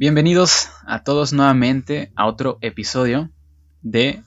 [0.00, 3.28] Bienvenidos a todos nuevamente a otro episodio
[3.82, 4.22] de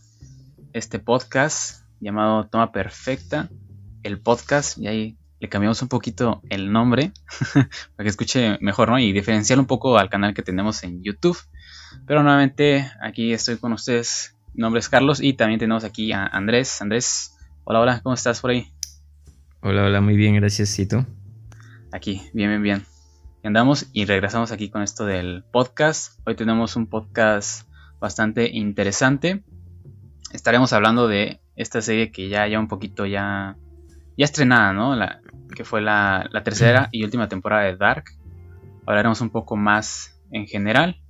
[0.71, 3.49] este podcast llamado Toma Perfecta,
[4.03, 7.11] el podcast, y ahí le cambiamos un poquito el nombre
[7.55, 8.99] para que escuche mejor, ¿no?
[8.99, 11.39] Y diferenciar un poco al canal que tenemos en YouTube.
[12.05, 16.27] Pero nuevamente aquí estoy con ustedes, mi nombre es Carlos y también tenemos aquí a
[16.27, 16.83] Andrés.
[16.83, 18.71] Andrés, hola, hola, ¿cómo estás por ahí?
[19.61, 21.03] Hola, hola, muy bien, gracias, ¿y tú?
[21.91, 22.92] Aquí, bien, bien, bien
[23.47, 26.19] andamos y regresamos aquí con esto del podcast.
[26.25, 27.67] Hoy tenemos un podcast
[27.99, 29.43] bastante interesante.
[30.31, 33.57] Estaremos hablando de esta serie que ya ya un poquito ya
[34.17, 34.95] ya estrenada, ¿no?
[34.95, 35.19] La,
[35.55, 38.05] que fue la, la tercera y última temporada de Dark.
[38.85, 41.01] Hablaremos un poco más en general.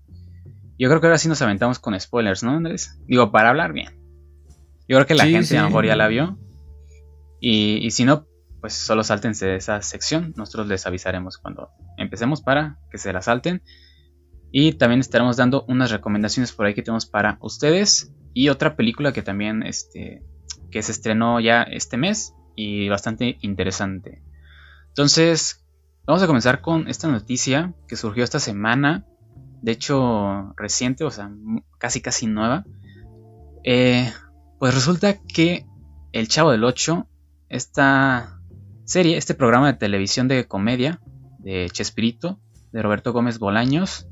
[0.80, 3.00] Yo creo que ahora sí nos aventamos con spoilers, ¿no, Andrés?
[3.06, 3.90] Digo, para hablar bien.
[4.88, 6.38] Yo creo que la gente a lo mejor ya la vio.
[7.40, 8.26] Y, y si no,
[8.64, 10.34] pues solo sáltense de esa sección.
[10.38, 13.62] Nosotros les avisaremos cuando empecemos para que se la salten.
[14.54, 18.14] Y también estaremos dando unas recomendaciones por ahí que tenemos para ustedes.
[18.34, 20.24] Y otra película que también este,
[20.72, 24.24] que se estrenó ya este mes y bastante interesante.
[24.88, 25.66] Entonces,
[26.06, 29.06] vamos a comenzar con esta noticia que surgió esta semana.
[29.62, 31.30] De hecho, reciente, o sea,
[31.80, 32.64] casi casi nueva.
[33.66, 34.10] Eh,
[34.58, 35.66] pues resulta que
[36.14, 37.10] El Chavo del 8,
[37.50, 38.33] está
[38.86, 41.00] serie, este programa de televisión de comedia
[41.40, 42.40] de Chespirito,
[42.72, 44.08] de Roberto Gómez Bolaños,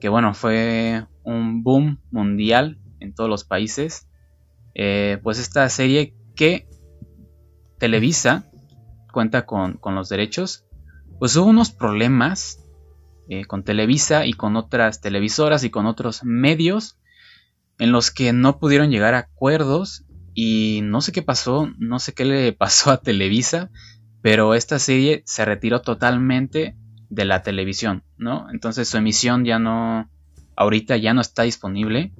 [0.00, 4.08] que bueno, fue un boom mundial en todos los países.
[4.74, 6.68] Eh, pues esta serie que
[7.78, 8.44] Televisa
[9.12, 10.64] cuenta con, los derechos,
[11.18, 12.58] pues hubo unos problemas
[13.28, 16.98] eh, con Televisa y con otras televisoras y con otros medios
[17.78, 22.14] en los que no pudieron llegar a acuerdos y no sé qué pasó, no sé
[22.14, 23.70] qué le pasó a Televisa,
[24.22, 26.76] pero esta serie se retiró totalmente
[27.10, 28.48] de la televisión, ¿no?
[28.50, 30.08] Entonces su emisión ya no,
[30.56, 32.12] ahorita ya no está disponible,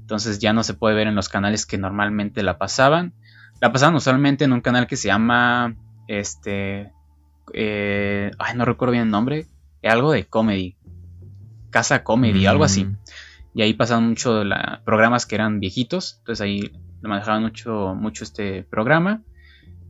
[0.00, 3.14] entonces ya no se puede ver en los canales que normalmente la pasaban.
[3.60, 5.74] La pasaban usualmente en un canal que se llama,
[6.06, 6.92] este,
[7.54, 9.46] eh, ay, no recuerdo bien el nombre,
[9.82, 10.76] algo de comedy,
[11.70, 12.84] Casa Comedy, algo así.
[12.84, 12.98] Mm.
[13.54, 16.72] Y ahí pasaban mucho la, programas que eran viejitos, entonces ahí
[17.02, 19.22] manejaban mucho, mucho este programa.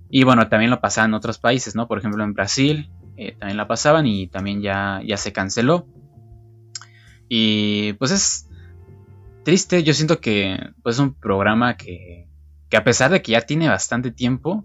[0.08, 1.88] Y bueno, también lo pasaban en otros países, ¿no?
[1.88, 5.86] Por ejemplo, en Brasil eh, también la pasaban y también ya, ya se canceló.
[7.28, 8.48] Y pues es
[9.44, 12.28] triste, yo siento que pues, es un programa que,
[12.68, 14.64] que a pesar de que ya tiene bastante tiempo,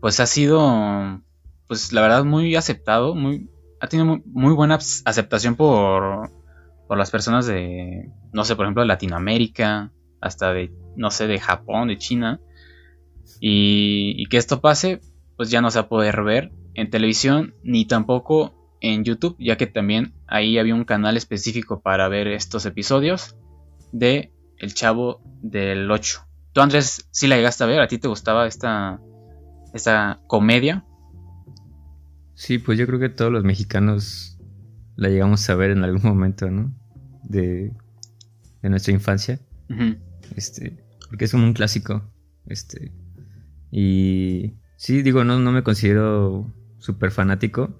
[0.00, 1.22] pues ha sido,
[1.68, 3.50] pues la verdad, muy aceptado, muy,
[3.80, 6.30] ha tenido muy, buena aceptación por,
[6.88, 11.38] por las personas de, no sé, por ejemplo, de Latinoamérica, hasta de, no sé, de
[11.38, 12.40] Japón, de China.
[13.40, 15.00] Y, que esto pase,
[15.36, 19.56] pues ya no se va a poder ver en televisión ni tampoco en YouTube, ya
[19.56, 23.36] que también ahí había un canal específico para ver estos episodios
[23.92, 26.26] de El Chavo del 8.
[26.52, 27.80] ¿Tú, Andrés, sí la llegaste a ver?
[27.80, 29.00] ¿A ti te gustaba esta,
[29.74, 30.84] esta comedia?
[32.34, 34.38] Sí, pues yo creo que todos los mexicanos
[34.96, 36.72] la llegamos a ver en algún momento, ¿no?
[37.22, 37.72] De,
[38.62, 39.38] de nuestra infancia.
[40.36, 42.02] Este, porque es como un clásico.
[42.46, 42.92] Este,
[43.70, 47.78] y sí, digo, no, no me considero súper fanático,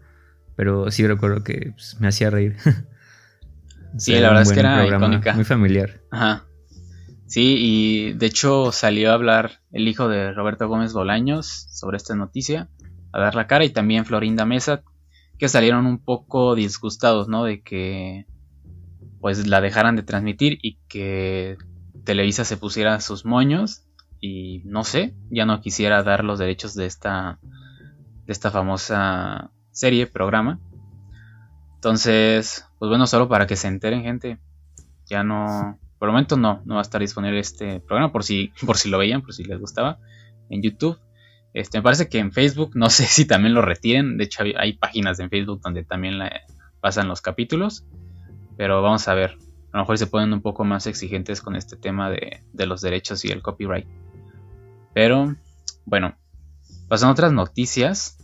[0.56, 2.56] pero sí recuerdo que pues, me hacía reír.
[3.98, 5.34] sí, la verdad es que era icónica.
[5.34, 6.00] Muy familiar.
[6.10, 6.44] Ajá.
[7.26, 12.16] Sí, y de hecho salió a hablar el hijo de Roberto Gómez Bolaños sobre esta
[12.16, 12.68] noticia,
[13.12, 14.82] a dar la cara, y también Florinda Mesa,
[15.38, 17.44] que salieron un poco disgustados, ¿no?
[17.44, 18.26] De que
[19.20, 21.56] pues la dejaran de transmitir y que
[22.04, 23.84] Televisa se pusiera sus moños
[24.20, 27.38] y no sé, ya no quisiera dar los derechos de esta
[28.26, 30.60] de esta famosa serie, programa.
[31.76, 34.38] Entonces, pues bueno, solo para que se enteren, gente.
[35.06, 38.52] Ya no, por el momento no, no va a estar disponible este programa por si
[38.66, 39.98] por si lo veían, por si les gustaba
[40.50, 40.98] en YouTube.
[41.52, 44.16] Este, me parece que en Facebook, no sé si también lo retiren.
[44.16, 46.18] De hecho, hay, páginas en Facebook donde también
[46.80, 47.84] pasan los capítulos.
[48.56, 49.38] Pero vamos a ver.
[49.72, 52.80] A lo mejor se ponen un poco más exigentes con este tema de, de los
[52.80, 53.86] derechos y el copyright.
[54.94, 55.36] Pero
[55.84, 56.16] bueno,
[56.88, 58.16] pasando otras noticias.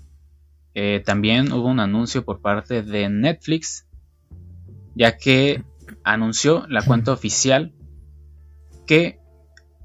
[0.74, 3.86] Eh, también hubo un anuncio por parte de Netflix,
[4.94, 5.64] ya que
[6.04, 7.72] anunció la cuenta oficial
[8.86, 9.18] que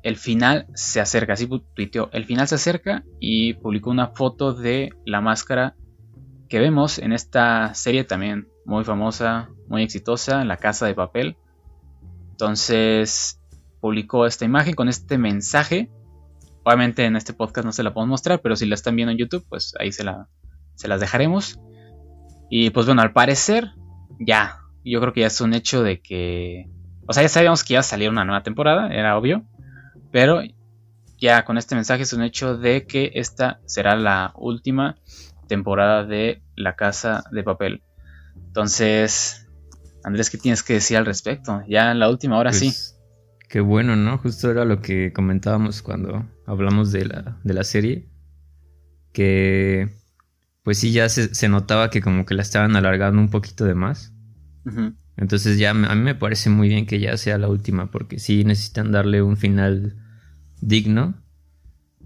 [0.03, 4.89] el final se acerca, así tuiteó, el final se acerca y publicó una foto de
[5.05, 5.75] la máscara
[6.49, 11.37] que vemos en esta serie también muy famosa, muy exitosa, la casa de papel.
[12.31, 13.39] Entonces
[13.79, 15.89] publicó esta imagen con este mensaje
[16.63, 19.17] Obviamente en este podcast no se la podemos mostrar, pero si la están viendo en
[19.17, 20.27] YouTube, pues ahí se, la,
[20.75, 21.59] se las dejaremos.
[22.49, 23.71] Y pues bueno, al parecer
[24.19, 26.69] ya, yo creo que ya es un hecho de que...
[27.07, 29.43] O sea, ya sabíamos que iba a salir una nueva temporada, era obvio.
[30.11, 30.41] Pero
[31.17, 34.97] ya con este mensaje es un hecho de que esta será la última
[35.47, 37.83] temporada de La Casa de Papel.
[38.47, 39.47] Entonces,
[40.03, 41.61] Andrés, ¿qué tienes que decir al respecto?
[41.67, 42.67] Ya en la última hora sí.
[42.67, 42.99] Pues,
[43.49, 44.17] qué bueno, ¿no?
[44.17, 48.07] Justo era lo que comentábamos cuando hablamos de la, de la serie.
[49.13, 49.89] Que
[50.63, 54.13] pues sí, ya se, notaba que como que la estaban alargando un poquito de más.
[55.17, 58.43] Entonces ya a mí me parece muy bien que ya sea la última, porque sí
[58.43, 59.95] necesitan darle un final
[60.61, 61.15] digno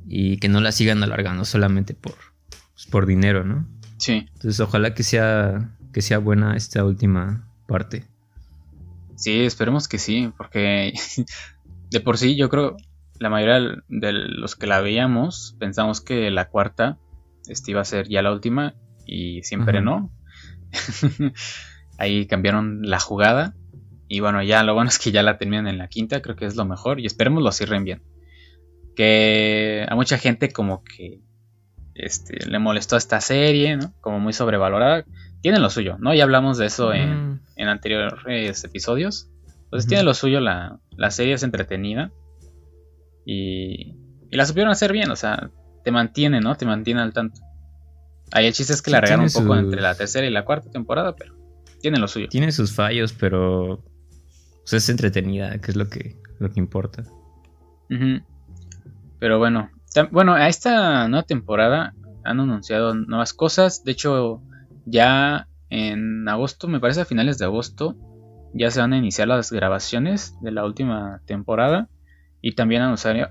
[0.08, 2.16] y que no la sigan alargando solamente por,
[2.74, 3.68] pues, por dinero, ¿no?
[3.98, 4.26] Sí.
[4.34, 8.06] Entonces ojalá que sea, que sea buena esta última parte.
[9.16, 10.94] Sí, esperemos que sí, porque
[11.92, 12.78] de por sí yo creo
[13.20, 16.98] la mayoría de los que la veíamos pensamos que la cuarta
[17.48, 18.76] este iba a ser ya la última
[19.06, 20.12] y siempre no.
[21.98, 23.56] Ahí cambiaron la jugada
[24.08, 26.46] y bueno, ya lo bueno es que ya la terminan en la quinta, creo que
[26.46, 28.04] es lo mejor y esperemos lo cierren bien.
[28.96, 31.22] Que a mucha gente como que
[31.96, 33.94] este, le molestó esta serie, ¿no?
[34.02, 35.06] Como muy sobrevalorada.
[35.42, 36.14] Tiene lo suyo, ¿no?
[36.14, 39.30] Ya hablamos de eso en, en anteriores episodios.
[39.70, 42.12] Pues tiene lo suyo, la, la serie es entretenida.
[43.26, 43.96] Y,
[44.30, 45.50] y la supieron hacer bien, o sea,
[45.84, 46.56] te mantiene, ¿no?
[46.56, 47.42] Te mantiene al tanto.
[48.32, 50.70] Ahí el chiste es que la regalan un poco entre la tercera y la cuarta
[50.70, 51.36] temporada, pero
[51.80, 52.28] tiene lo suyo.
[52.30, 53.84] Tiene sus fallos, pero
[54.62, 57.04] pues, es entretenida, que es lo que, lo que importa.
[59.20, 59.70] Pero bueno,
[60.12, 61.94] bueno, a esta nueva temporada
[62.24, 63.84] han anunciado nuevas cosas.
[63.84, 64.42] De hecho,
[64.86, 67.96] ya en agosto, me parece a finales de agosto,
[68.54, 71.88] ya se van a iniciar las grabaciones de la última temporada.
[72.48, 72.84] Y también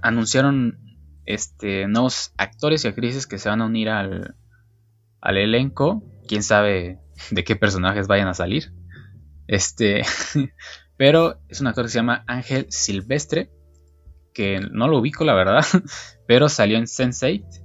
[0.02, 0.80] anunciaron
[1.24, 4.34] este, nuevos actores y actrices que se van a unir al,
[5.20, 6.02] al elenco.
[6.26, 6.98] Quién sabe
[7.30, 8.72] de qué personajes vayan a salir.
[9.46, 10.02] Este,
[10.96, 13.52] pero es un actor que se llama Ángel Silvestre,
[14.32, 15.64] que no lo ubico la verdad,
[16.26, 17.62] pero salió en Sense8,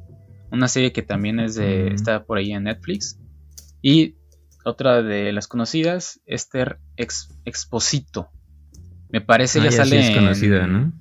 [0.51, 1.95] una serie que también es de, mm.
[1.95, 3.19] está por ahí en Netflix.
[3.81, 4.17] Y
[4.65, 8.29] otra de las conocidas, Esther Exposito.
[9.09, 10.11] Me parece ah, ya, sale.
[10.11, 10.93] es conocida, ¿no?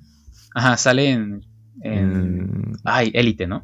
[0.53, 1.41] Ajá, sale en
[1.81, 2.73] en...
[2.83, 3.63] Ay, Élite, ¿no?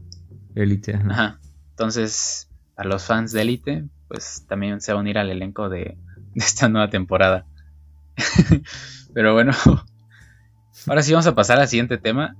[0.56, 0.96] Élite.
[0.96, 1.40] Ajá.
[1.72, 5.98] Entonces, a los fans de Élite, pues también se va a unir al elenco de,
[6.36, 7.46] esta nueva temporada.
[9.14, 9.54] Pero bueno,
[10.88, 12.36] ahora sí vamos a pasar al siguiente tema.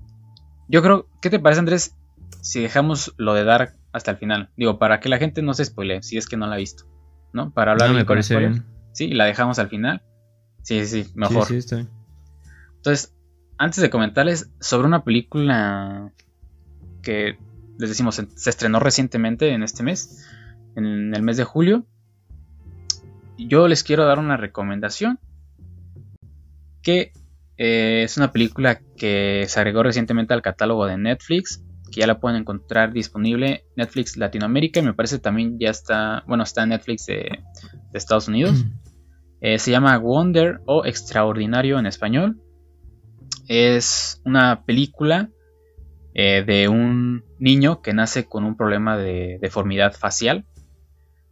[0.68, 1.96] Yo creo, ¿qué te parece Andrés
[2.42, 4.50] si dejamos lo de Dark hasta el final?
[4.58, 6.86] Digo, para que la gente no se spoile, si es que no la ha visto,
[7.34, 7.52] ¿no?
[7.52, 8.66] Para hablar no, me parece bien.
[8.94, 10.02] Sí, la dejamos al final.
[10.64, 11.46] Sí, sí, mejor.
[11.46, 11.88] Sí, sí,
[12.78, 13.15] Entonces,
[13.57, 16.12] antes de comentarles sobre una película
[17.02, 17.38] que
[17.78, 20.28] les decimos se estrenó recientemente en este mes,
[20.75, 21.86] en el mes de julio,
[23.38, 25.19] yo les quiero dar una recomendación
[26.81, 27.12] que
[27.57, 32.19] eh, es una película que se agregó recientemente al catálogo de Netflix, que ya la
[32.19, 37.06] pueden encontrar disponible Netflix Latinoamérica y me parece también ya está, bueno, está en Netflix
[37.06, 37.40] de,
[37.94, 38.66] Estados Unidos.
[39.40, 42.42] Eh, se llama Wonder o Extraordinario en español
[43.48, 45.30] es una película
[46.14, 50.46] eh, de un niño que nace con un problema de deformidad facial.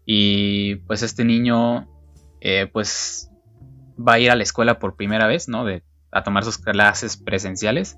[0.06, 1.88] Y pues este niño
[2.42, 3.31] eh, pues
[3.98, 5.63] va a ir a la escuela por primera vez, ¿no?
[5.63, 7.98] De, a tomar sus clases presenciales.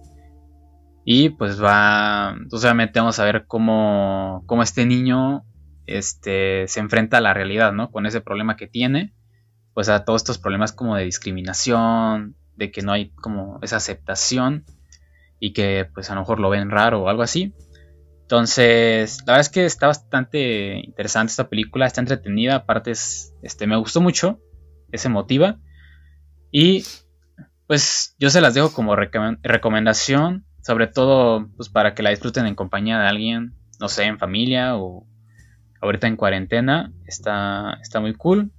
[1.03, 5.43] Y pues va, entonces obviamente vamos a ver cómo, cómo este niño
[5.85, 7.91] este, se enfrenta a la realidad, ¿no?
[7.91, 9.13] Con ese problema que tiene,
[9.73, 14.65] pues a todos estos problemas como de discriminación, de que no hay como esa aceptación
[15.39, 17.53] y que pues a lo mejor lo ven raro o algo así.
[18.21, 23.75] Entonces, la verdad es que está bastante interesante esta película, está entretenida, aparte este, me
[23.75, 24.39] gustó mucho,
[24.91, 25.59] es emotiva
[26.51, 26.83] y
[27.67, 32.55] pues yo se las dejo como recomendación, sobre todo pues para que la disfruten en
[32.55, 35.05] compañía de alguien, no sé, en familia o
[35.81, 38.51] ahorita en cuarentena, está, está muy cool.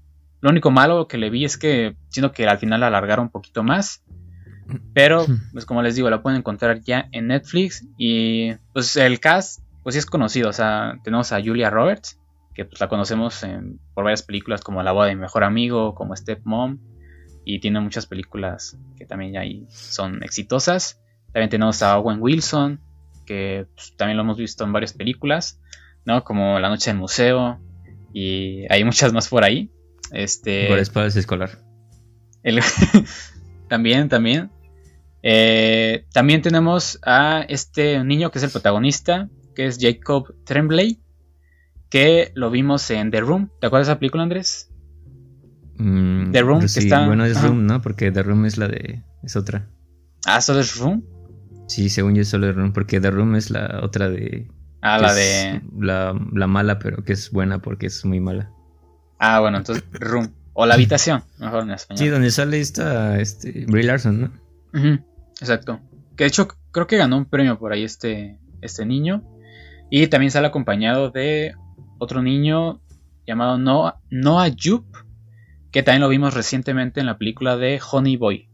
[0.47, 3.31] Lo único malo que le vi es que siento que al final la alargaron un
[3.33, 4.05] poquito más.
[4.95, 7.85] Pero, pues como les digo, la pueden encontrar ya en Netflix.
[7.99, 10.49] Y pues el cast, pues sí es conocido.
[10.49, 12.21] O sea, tenemos a Julia Roberts,
[12.55, 13.45] que pues, la conocemos
[13.93, 16.79] por varias películas como La boda de mi mejor amigo, como Step Mom.
[17.45, 21.03] Y tiene muchas películas que también ya son exitosas.
[21.33, 22.81] También tenemos a Owen Wilson,
[23.25, 25.61] que pues, también lo hemos visto en varias películas,
[26.05, 26.23] ¿no?
[26.23, 27.59] Como La noche del museo.
[28.12, 29.73] Y hay muchas más por ahí.
[30.13, 30.67] Este.
[30.69, 31.59] Por espadas escolar.
[33.69, 34.51] también, también.
[35.23, 41.01] Eh, también tenemos a este niño que es el protagonista, que es Jacob Tremblay,
[41.91, 43.51] que lo vimos en The Room.
[43.61, 44.71] ¿Te acuerdas de esa película, Andrés?
[45.79, 47.49] Mm, The Room, pues que sí, está- Bueno, es ajá.
[47.49, 47.83] Room, ¿no?
[47.83, 49.03] Porque The Room es la de.
[49.23, 49.69] Es otra.
[50.25, 51.05] Ah, solo es Room.
[51.69, 54.49] Sí, según yo es solo The Room, porque The Room es la otra de.
[54.83, 55.61] Ah, la de.
[55.79, 58.53] La, la mala, pero que es buena porque es muy mala.
[59.19, 60.33] Ah, bueno, entonces Room.
[60.53, 61.99] O la habitación, mejor en español.
[61.99, 63.21] Sí, donde sale esta.
[63.21, 65.03] Este, Brie Larson, ¿no?
[65.41, 65.81] Exacto.
[66.17, 69.23] Que de hecho creo que ganó un premio por ahí este, este niño.
[69.91, 71.55] Y también sale acompañado de
[71.99, 72.81] otro niño
[73.27, 74.99] llamado Noah, Noah Jupe,
[75.71, 78.49] que también lo vimos recientemente en la película de Honey Boy.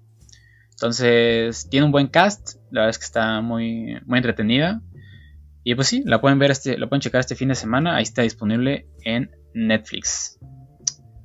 [0.72, 4.82] Entonces, tiene un buen cast, la verdad es que está muy, muy entretenida.
[5.64, 8.02] Y pues sí, la pueden ver este, la pueden checar este fin de semana, ahí
[8.02, 10.40] está disponible en Netflix.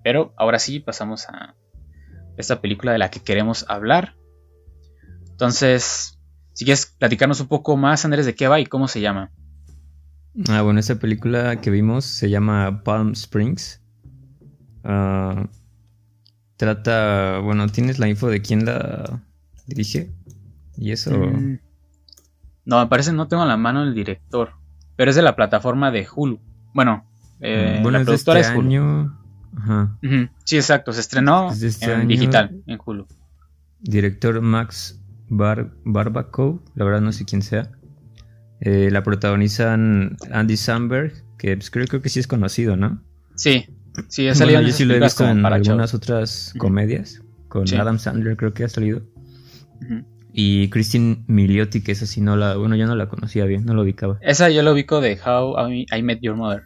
[0.08, 1.54] Pero ahora sí pasamos a
[2.38, 4.16] esta película de la que queremos hablar.
[5.32, 6.18] Entonces,
[6.54, 9.32] si quieres platicarnos un poco más, Andrés, de qué va y cómo se llama.
[10.48, 13.82] Ah, bueno, esta película que vimos se llama Palm Springs.
[14.86, 15.50] Ah,
[16.56, 19.22] trata, bueno, ¿tienes la info de quién la
[19.66, 20.14] dirige?
[20.78, 21.12] Y eso...
[21.20, 21.60] Mm.
[22.64, 24.54] No, me parece no tengo la mano el director,
[24.96, 26.40] pero es de la plataforma de Hulu.
[26.74, 27.06] Bueno,
[27.42, 28.68] eh, bueno, la es de productora este es Hulu.
[28.68, 29.17] año.
[29.56, 29.98] Ajá.
[30.44, 32.08] Sí, exacto, se estrenó este en año.
[32.08, 33.08] digital, en Hulu.
[33.80, 35.00] Director Max
[35.30, 37.72] Bar Barbacow, la verdad no sé quién sea.
[38.60, 43.04] Eh, la protagonizan Andy Samberg, que pues, creo, creo que sí es conocido, ¿no?
[43.36, 43.66] Sí,
[44.08, 47.22] sí, ha salido Bueno, en yo sí lo he visto en algunas otras comedias.
[47.50, 47.76] Con Sí.
[47.76, 49.04] Adam Sandler creo que ha salido.
[50.34, 52.56] Y Christine Milioti, que esa sí no la...
[52.58, 54.18] Bueno, yo no la conocía bien, no lo ubicaba.
[54.22, 56.64] Esa yo lo ubico de How I, I Met Your Mother.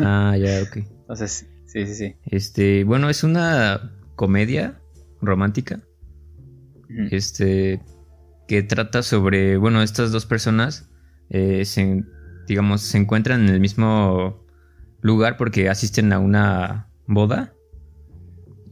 [0.00, 0.76] Ah, ya, ok.
[1.00, 2.16] Entonces, sí, sí, sí.
[2.24, 4.80] Este, bueno, es una comedia
[5.20, 5.80] romántica.
[7.10, 7.82] Este,
[8.46, 10.88] que trata sobre, bueno, estas dos personas
[11.30, 12.04] eh, se,
[12.46, 14.44] digamos, se encuentran en el mismo
[15.00, 17.52] lugar porque asisten a una boda.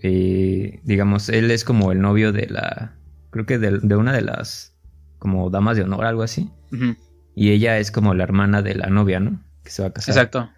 [0.02, 2.96] Eh, digamos, él es como el novio de la,
[3.30, 4.76] creo que de, de una de las,
[5.18, 6.50] como damas de honor, algo así.
[7.34, 9.42] Y ella es como la hermana de la novia, ¿no?
[9.64, 10.12] Que se va a casar.
[10.12, 10.50] Exacto.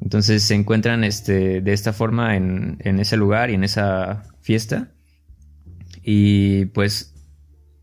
[0.00, 4.92] Entonces se encuentran este, de esta forma en, en ese lugar y en esa fiesta.
[6.02, 7.14] Y pues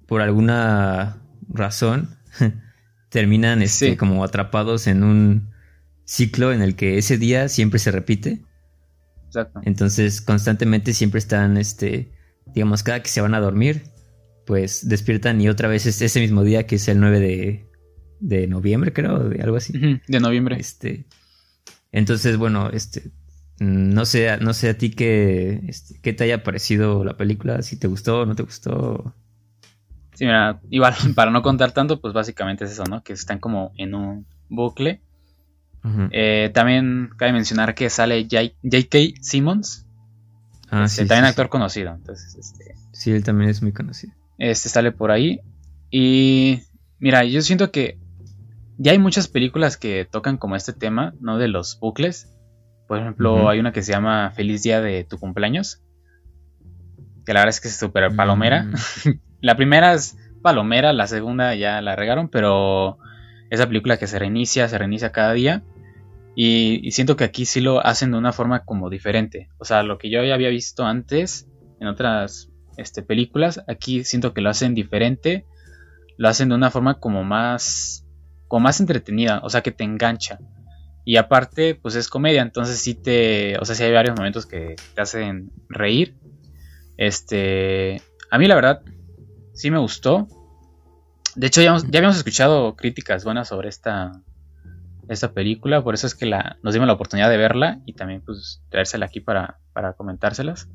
[0.07, 2.17] por alguna razón
[3.09, 3.97] terminan este, Sí.
[3.97, 5.49] como atrapados en un
[6.05, 8.41] ciclo en el que ese día siempre se repite.
[9.27, 9.59] Exacto.
[9.63, 12.11] Entonces constantemente siempre están, este,
[12.53, 13.83] digamos, cada que se van a dormir,
[14.45, 17.65] pues despiertan y otra vez es ese mismo día que es el 9 de,
[18.19, 19.73] de noviembre, creo, de algo así.
[20.07, 20.57] De noviembre.
[20.59, 21.05] Este,
[21.95, 23.09] entonces, bueno, este,
[23.59, 27.79] no sé, no sé a ti qué, este, qué te haya parecido la película, si
[27.79, 29.13] te gustó, no te gustó.
[30.13, 33.01] Sí, mira, igual, para no contar tanto, pues básicamente es eso, ¿no?
[33.01, 35.01] Que están como en un bucle.
[36.11, 39.21] Eh, también cabe mencionar que sale J.K.
[39.21, 39.85] Simmons,
[40.71, 41.93] ah, este, sí, también sí, actor conocido.
[41.93, 42.75] Entonces, este.
[42.91, 44.11] Sí, él también es muy conocido.
[44.37, 45.39] este sale por ahí.
[45.91, 46.63] Y
[46.99, 47.99] mira, yo siento que
[48.77, 51.37] ya hay muchas películas que tocan como este tema, ¿no?
[51.37, 52.31] De los bucles.
[52.87, 55.81] Por ejemplo, hay una que se llama Feliz Día de tu cumpleaños.
[57.25, 58.63] Que la verdad es que es súper palomera.
[58.63, 62.97] Mm, La primera es palomera, la segunda ya la regaron, pero
[63.49, 65.63] esa película que se reinicia, se reinicia cada día.
[66.35, 69.49] Y, y siento que aquí sí lo hacen de una forma como diferente.
[69.57, 71.47] O sea, lo que yo ya había visto antes
[71.79, 75.45] en otras este, películas, aquí siento que lo hacen diferente.
[76.17, 78.04] Lo hacen de una forma como más,
[78.47, 80.39] como más entretenida, o sea, que te engancha.
[81.03, 84.75] Y aparte, pues es comedia, entonces sí te, o sea, sí hay varios momentos que
[84.95, 86.15] te hacen reír.
[86.97, 88.81] Este, a mí la verdad,
[89.53, 90.27] sí me gustó.
[91.35, 94.13] De hecho, ya, ya habíamos escuchado críticas buenas sobre esta,
[95.07, 98.21] esta película, por eso es que la, nos dimos la oportunidad de verla y también
[98.25, 100.69] pues traérsela aquí para, para comentárselas.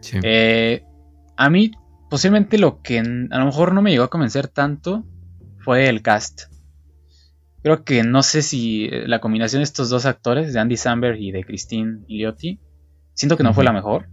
[0.00, 0.18] sí.
[0.22, 0.84] Eh,
[1.36, 1.72] a mí,
[2.10, 3.02] posiblemente lo que a
[3.38, 5.04] lo mejor no me llegó a convencer tanto
[5.58, 6.51] fue el cast.
[7.62, 11.20] Creo que no sé si eh, la combinación de estos dos actores, de Andy Samberg
[11.20, 12.60] y de Christine Milioti,
[13.14, 14.08] siento que no fue la mejor.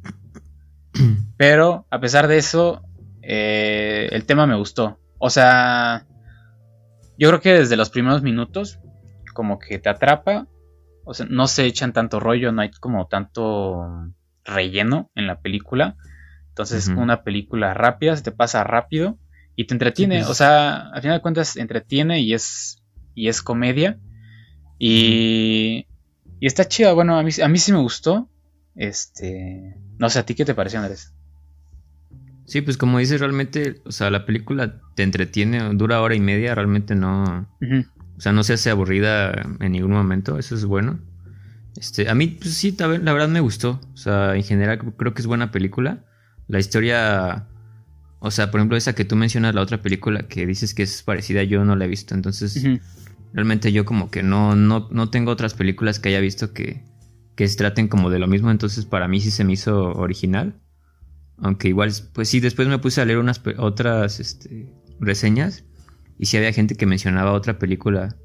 [1.38, 2.84] Pero a pesar de eso,
[3.22, 5.00] eh, el tema me gustó.
[5.18, 6.06] O sea,
[7.18, 8.80] yo creo que desde los primeros minutos,
[9.34, 10.48] como que te atrapa.
[11.06, 14.14] O sea, no se echan tanto rollo, no hay como tanto
[14.44, 15.96] relleno en la película.
[16.50, 19.18] Entonces como una película rápida, se te pasa rápido
[19.56, 20.18] y te entretiene.
[20.18, 20.30] Pues.
[20.30, 22.79] O sea, al final de cuentas entretiene y es,
[23.20, 24.00] y es comedia.
[24.78, 25.86] Y,
[26.40, 26.94] y está chida.
[26.94, 28.30] Bueno, a mí, a mí sí me gustó.
[28.76, 31.14] Este, no sé, ¿a ti qué te pareció, Andrés?
[32.46, 36.56] Sí, pues como dices, realmente, o sea, la película te entretiene, dura hora y media,
[36.56, 37.48] realmente no,
[38.18, 41.00] o sea, no se hace aburrida en ningún momento, eso es bueno.
[41.78, 43.80] Este, a mí, pues sí, la verdad me gustó.
[43.94, 46.06] O sea, en general creo que es buena película.
[46.48, 47.48] La historia,
[48.20, 51.04] o sea, por ejemplo, esa que tú mencionas, la otra película que dices que es
[51.04, 52.16] parecida, yo no la he visto.
[52.16, 52.66] Entonces,
[53.34, 56.84] realmente yo como que no, no, no tengo otras películas que haya visto que,
[57.36, 58.52] que se traten como de lo mismo.
[58.52, 60.60] Entonces, para mí sí se me hizo original.
[61.38, 65.64] Aunque igual, pues sí, después me puse a leer unas otras este, reseñas.
[66.18, 68.16] Y sí había gente que mencionaba otra película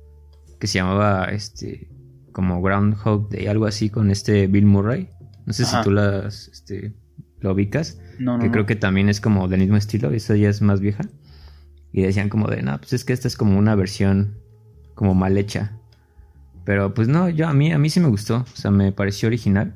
[0.58, 1.88] que se llamaba este
[2.32, 5.08] como Groundhog Day, algo así con este Bill Murray.
[5.46, 6.96] No sé si tú las este,
[7.38, 8.00] lo ubicas.
[8.18, 11.04] No, que creo que también es como del mismo estilo, esa ya es más vieja.
[11.92, 14.40] Y decían como de, no, pues es que esta es como una versión
[14.94, 15.72] como mal hecha.
[16.64, 19.26] Pero pues no, yo a mí, a mí sí me gustó, o sea, me pareció
[19.26, 19.74] original.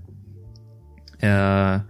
[1.23, 1.85] Ah,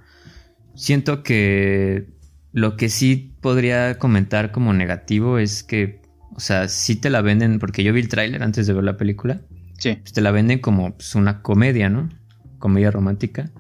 [0.75, 2.09] siento que
[2.53, 6.03] lo que sí podría comentar como negativo es que,
[6.35, 8.97] o sea, sí te la venden, porque yo vi el tráiler antes de ver la
[8.97, 9.41] película.
[9.79, 9.95] Sí.
[10.01, 12.09] Pues te la venden como pues, una comedia, ¿no?
[12.59, 13.51] Comedia romántica.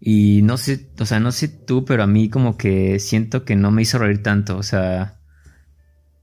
[0.00, 3.56] Y no sé, o sea, no sé tú, pero a mí como que siento que
[3.56, 4.56] no me hizo reír tanto.
[4.56, 5.18] O sea,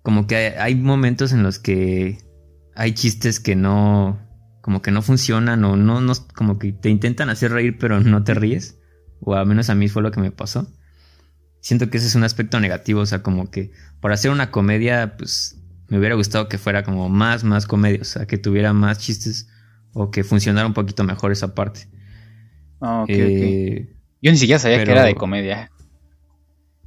[0.02, 2.20] como que hay momentos en los que
[2.76, 4.20] hay chistes que no,
[4.62, 8.24] como que no funcionan o no, no, como que te intentan hacer reír pero no
[8.24, 8.78] te ríes.
[9.20, 10.68] O al menos a mí fue lo que me pasó.
[11.60, 15.16] Siento que ese es un aspecto negativo, o sea, como que para hacer una comedia,
[15.16, 18.98] pues me hubiera gustado que fuera como más, más comedia, o sea, que tuviera más
[18.98, 19.48] chistes
[19.94, 21.88] o que funcionara un poquito mejor esa parte.
[22.82, 25.70] Ah, eh, Yo ni siquiera sabía que era de comedia.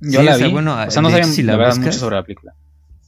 [0.01, 0.51] Yo la vi.
[0.51, 2.57] bueno, o sea, no sabía si la, verdad mucho sobre la película.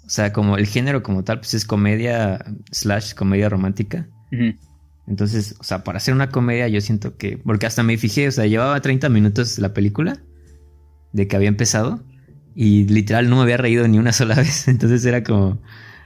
[0.07, 4.09] O sea, como el género como tal, pues es comedia slash comedia romántica.
[5.07, 7.39] Entonces, o sea, para hacer una comedia yo siento que...
[7.39, 10.23] Porque hasta me fijé, o sea, llevaba 30 minutos la película
[11.13, 12.05] de que había empezado
[12.55, 14.69] y literal no me había reído ni una sola vez.
[14.69, 15.61] Entonces era como...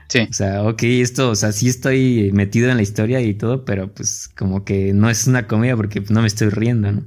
[0.07, 0.27] Sí.
[0.29, 3.93] O sea, ok, esto, o sea, sí estoy metido en la historia y todo, pero
[3.93, 7.05] pues como que no es una comedia porque no me estoy riendo, ¿no?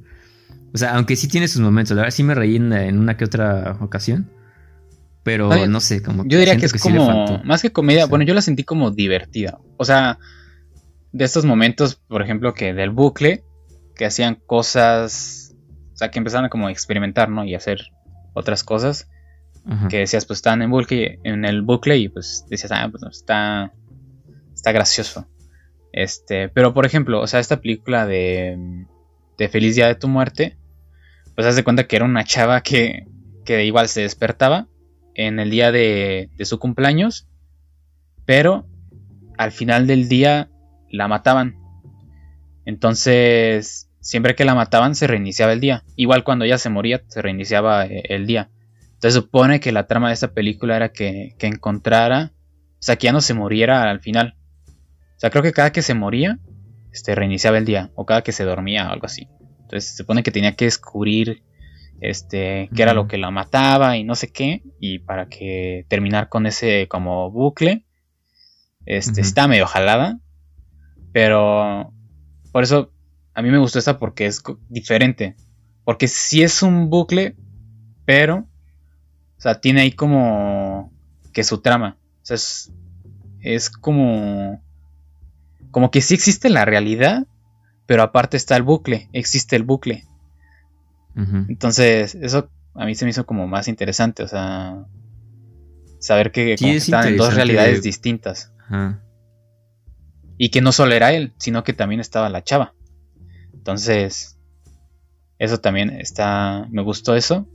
[0.72, 3.24] O sea, aunque sí tiene sus momentos, la verdad sí me reí en, una que
[3.24, 4.30] otra ocasión.
[5.24, 8.42] Pero no sé, como Yo diría que es como, más que comedia, bueno, yo la
[8.42, 9.58] sentí como divertida.
[9.78, 10.18] O sea,
[11.12, 13.42] de estos momentos, por ejemplo, que del bucle,
[13.96, 15.54] que hacían cosas,
[15.94, 17.44] o sea, que empezaron a como experimentar, ¿no?
[17.44, 17.80] Y hacer
[18.34, 19.08] otras cosas
[19.88, 23.72] que decías, pues están en, bucle, en el bucle y pues decías, ah, pues está,
[24.52, 25.26] está gracioso.
[25.90, 28.84] Este, pero por ejemplo, o sea, esta película de,
[29.38, 30.58] de Feliz Día de tu Muerte,
[31.34, 33.06] pues haz de cuenta que era una chava que,
[33.46, 34.68] que igual se despertaba
[35.14, 37.28] en el día de, de su cumpleaños,
[38.24, 38.66] pero
[39.38, 40.50] al final del día
[40.90, 41.56] la mataban.
[42.64, 45.82] Entonces, siempre que la mataban se reiniciaba el día.
[45.96, 48.50] Igual cuando ella se moría, se reiniciaba eh, el día.
[48.98, 53.12] Se supone que la trama de esta película era que, encontrara, o sea, que ya
[53.12, 54.36] no se muriera al final.
[55.16, 56.38] O sea, creo que cada que se moría,
[56.92, 59.28] este, reiniciaba el día, o cada que se dormía, o algo así.
[59.62, 61.42] Entonces se supone que tenía que descubrir,
[62.10, 66.28] este, qué era lo que la mataba y no sé qué, y para que terminar
[66.28, 67.86] con ese como bucle.
[68.86, 70.20] Este, está medio jalada,
[71.12, 71.92] pero
[72.52, 72.92] por eso
[73.32, 75.36] a mí me gustó esta porque es diferente.
[75.84, 77.36] Porque sí es un bucle,
[78.04, 78.46] pero
[79.36, 80.90] o sea, tiene ahí como
[81.32, 81.98] que su trama.
[82.22, 82.36] O sea,
[83.40, 84.62] es, como...
[85.70, 87.26] Como que sí existe la realidad,
[87.84, 90.06] pero aparte está el bucle, existe el bucle.
[91.16, 94.84] Entonces, eso a mí se me hizo como más interesante, o sea,
[96.00, 98.52] saber que, están en dos realidades distintas.
[100.36, 102.74] Y que no solo era él, sino que también estaba la chava.
[103.52, 104.38] Entonces,
[105.38, 107.48] eso también está, me gustó eso.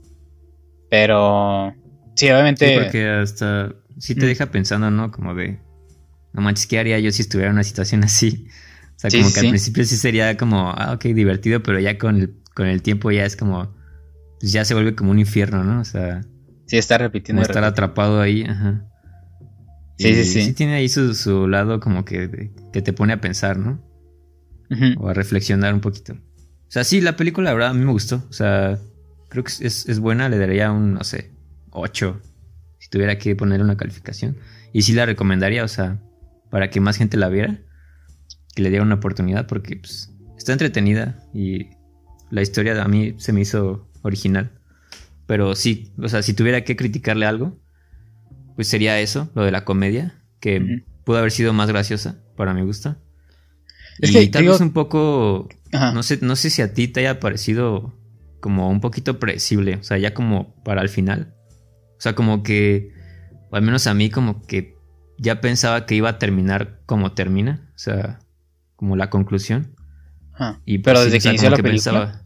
[0.88, 1.74] Pero
[2.16, 2.66] sí, obviamente.
[2.66, 5.10] Sí, porque hasta sí te deja pensando, ¿no?
[5.12, 5.60] Como de,
[6.32, 8.48] no manches, ¿qué haría yo si estuviera en una situación así?
[8.96, 12.16] O sea, como que al principio sí sería como, ah, ok, divertido, pero ya con
[12.16, 13.74] el, con el tiempo ya es como,
[14.38, 15.80] pues ya se vuelve como un infierno, ¿no?
[15.80, 16.22] O sea.
[16.66, 17.42] Sí, está repitiendo.
[17.42, 18.86] estar atrapado ahí, ajá.
[19.98, 20.42] Sí, sí, sí.
[20.44, 23.82] Sí tiene ahí su, lado como que, que te pone a pensar, ¿no?
[24.98, 26.14] O a reflexionar un poquito.
[26.14, 28.24] O sea, sí, la película, la verdad, a mí me gustó.
[28.30, 28.78] O sea,
[29.30, 31.30] Creo que es, buena, le daría un, no sé,
[31.70, 32.20] 8.
[32.78, 34.36] Si tuviera que poner una calificación.
[34.72, 36.02] Y sí la recomendaría, o sea,
[36.50, 37.60] para que más gente la viera.
[38.56, 41.68] Que le diera una oportunidad porque pues, está entretenida y
[42.30, 44.52] la historia a mí se me hizo original.
[45.26, 47.56] Pero sí, o sea, si tuviera que criticarle algo,
[48.56, 52.62] pues sería eso, lo de la comedia, que pudo haber sido más graciosa, para mi
[52.62, 52.96] gusto.
[54.00, 57.94] y tal vez un poco, no sé, no sé si a ti te haya parecido
[58.40, 61.34] como un poquito predecible, o sea, ya como para el final.
[61.96, 62.92] O sea, como que,
[63.50, 64.76] o al menos a mí como que
[65.18, 68.20] ya pensaba que iba a terminar como termina, o sea,
[68.74, 69.76] como la conclusión.
[70.34, 72.19] Ah, y pero desde que inició la película.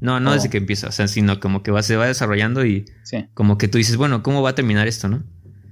[0.00, 2.86] No, no desde que empieza, o sea, sino como que va, se va desarrollando y
[3.34, 5.24] como que tú dices, bueno, ¿cómo va a terminar esto, no?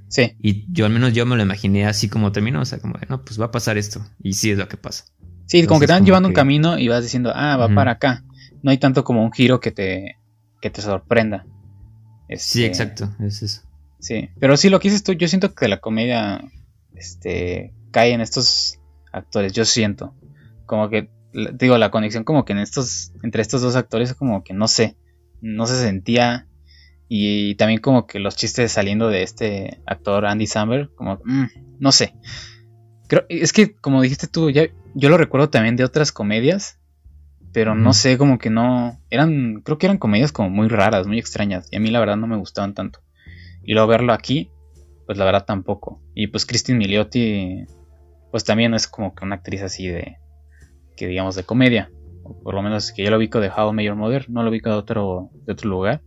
[0.09, 0.37] Sí.
[0.41, 3.25] Y yo al menos yo me lo imaginé así como terminó, o sea, como, no,
[3.25, 4.05] pues va a pasar esto.
[4.23, 5.05] Y sí es lo que pasa.
[5.47, 8.25] Sí, como que te van llevando un camino y vas diciendo, ah, va para acá.
[8.63, 10.17] No hay tanto como un giro que te,
[10.61, 11.47] que te sorprenda.
[12.29, 13.63] sí, este, exacto, es eso.
[14.01, 16.41] Sí, pero sí, lo que dices tú, yo siento que la comedia
[16.95, 18.79] este, cae en estos
[19.13, 20.15] actores, yo siento.
[20.67, 21.11] Como que,
[21.53, 24.97] digo, la conexión como que en estos, entre estos dos actores, como que no sé,
[25.41, 26.49] no se sentía.
[27.09, 31.47] Y, también como que los chistes saliendo de este actor Andy Samberg, como, mm,
[31.79, 32.15] no sé.
[33.07, 36.81] Creo, es que, como dijiste tú, ya, yo lo recuerdo también de otras comedias,
[37.53, 41.19] pero no sé, como que no, eran, creo que eran comedias como muy raras, muy
[41.19, 43.01] extrañas, y a mí la verdad no me gustaban tanto.
[43.63, 44.51] Y luego verlo aquí,
[45.07, 46.03] pues la verdad tampoco.
[46.15, 47.67] Y pues Christine Milioti,
[48.33, 50.17] pues también es como que una actriz así de,
[50.97, 51.91] que digamos de comedia.
[52.25, 54.71] O por lo menos que yo lo ubico de How Mayor Mother, no lo ubico
[54.71, 56.03] de otro, de otro lugar.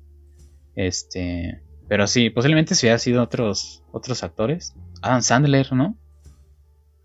[0.75, 4.75] Este, pero sí, posiblemente si hubiera sido otros, otros actores.
[5.01, 5.97] Adam Sandler, ¿no?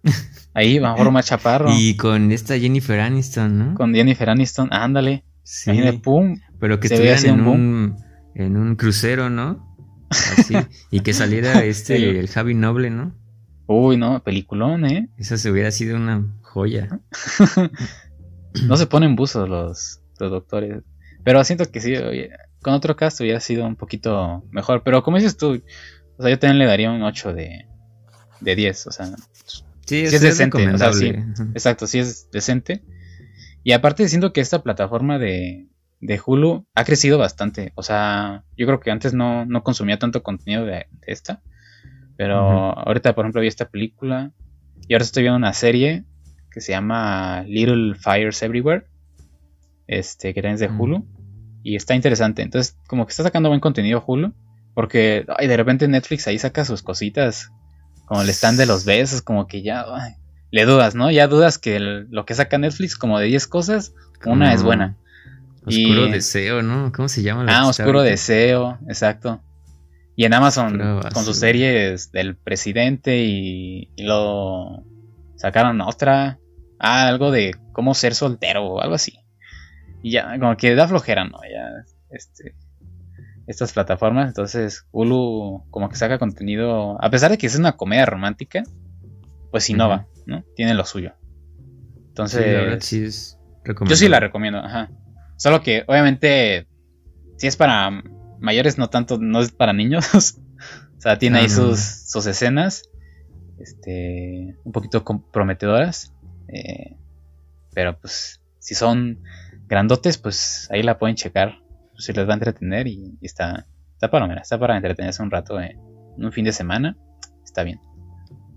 [0.54, 1.70] Ahí, mejor más chaparro.
[1.72, 3.74] Y con esta Jennifer Aniston, ¿no?
[3.74, 5.24] Con Jennifer Aniston, ándale.
[5.42, 5.70] Sí.
[6.02, 6.38] pum.
[6.60, 7.96] Pero que estuvieran en un,
[8.34, 9.76] en un crucero, ¿no?
[10.10, 10.54] Así.
[10.90, 13.14] y que saliera este, el Javi Noble, ¿no?
[13.66, 15.08] Uy, no, peliculón, ¿eh?
[15.16, 17.00] Esa se hubiera sido una joya.
[18.66, 20.82] no se ponen buzos los, los doctores.
[21.24, 21.94] Pero siento que sí,
[22.62, 24.82] con otro cast hubiera sido un poquito mejor.
[24.84, 25.62] Pero como dices tú,
[26.16, 27.66] o sea, yo también le daría un 8 de,
[28.40, 29.06] de 10, o sea.
[29.86, 31.12] Sí, es, decente, o sea, sí,
[31.54, 32.82] exacto, sí es decente.
[33.64, 35.68] Y aparte siento que esta plataforma de,
[36.00, 37.72] de Hulu ha crecido bastante.
[37.74, 41.42] O sea, yo creo que antes no, consumía tanto contenido de, esta.
[42.16, 44.32] Pero ahorita, por ejemplo, vi esta película.
[44.86, 46.04] Y ahora estoy viendo una serie
[46.54, 48.86] que se llama Little Fires Everywhere.
[49.86, 51.04] Este, que también es de Hulu.
[51.62, 52.42] Y está interesante.
[52.42, 54.32] Entonces, como que está sacando buen contenido Hulu.
[54.72, 57.50] Porque ay, de repente Netflix ahí saca sus cositas.
[58.06, 59.20] Como el stand de los besos.
[59.20, 59.84] Como que ya
[60.54, 61.10] le dudas, ¿no?
[61.10, 63.92] Ya dudas que lo que saca Netflix, como de 10 cosas,
[64.24, 64.96] una es buena.
[65.66, 66.92] Oscuro Deseo, ¿no?
[66.94, 67.42] ¿Cómo se llama?
[67.42, 69.40] La ah, Oscuro Deseo, exacto.
[70.14, 74.84] Y en Amazon, con sus series del presidente y, lo
[75.34, 76.38] sacaron otra.
[76.86, 79.18] Ah, algo de cómo ser soltero o algo así.
[80.02, 81.38] Y ya, como que da flojera, ¿no?
[81.50, 82.54] Ya, este,
[83.46, 84.28] estas plataformas.
[84.28, 88.64] Entonces, Hulu como que saca contenido, a pesar de que es una comedia romántica,
[89.50, 90.44] pues innova, ¿no?
[90.56, 91.14] Tiene lo suyo.
[92.08, 93.38] Entonces, sí, es
[93.86, 94.90] yo sí la recomiendo, ajá.
[95.36, 96.68] Solo que obviamente
[97.36, 98.02] si es para
[98.40, 100.14] mayores no tanto, no es para niños.
[100.98, 102.90] o sea, tiene ahí sus, sus escenas.
[103.58, 104.56] Este.
[104.64, 106.13] un poquito comprometedoras.
[106.48, 106.96] Eh,
[107.72, 108.40] pero pues.
[108.58, 109.18] Si son
[109.66, 111.58] grandotes, pues ahí la pueden checar.
[111.98, 112.86] Si les va a entretener.
[112.86, 113.66] Y, está.
[113.94, 115.78] Está para está para entretenerse un rato en
[116.16, 116.96] un fin de semana.
[117.44, 117.80] Está bien.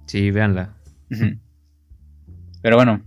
[0.05, 0.77] Sí, véanla.
[2.61, 3.03] Pero bueno.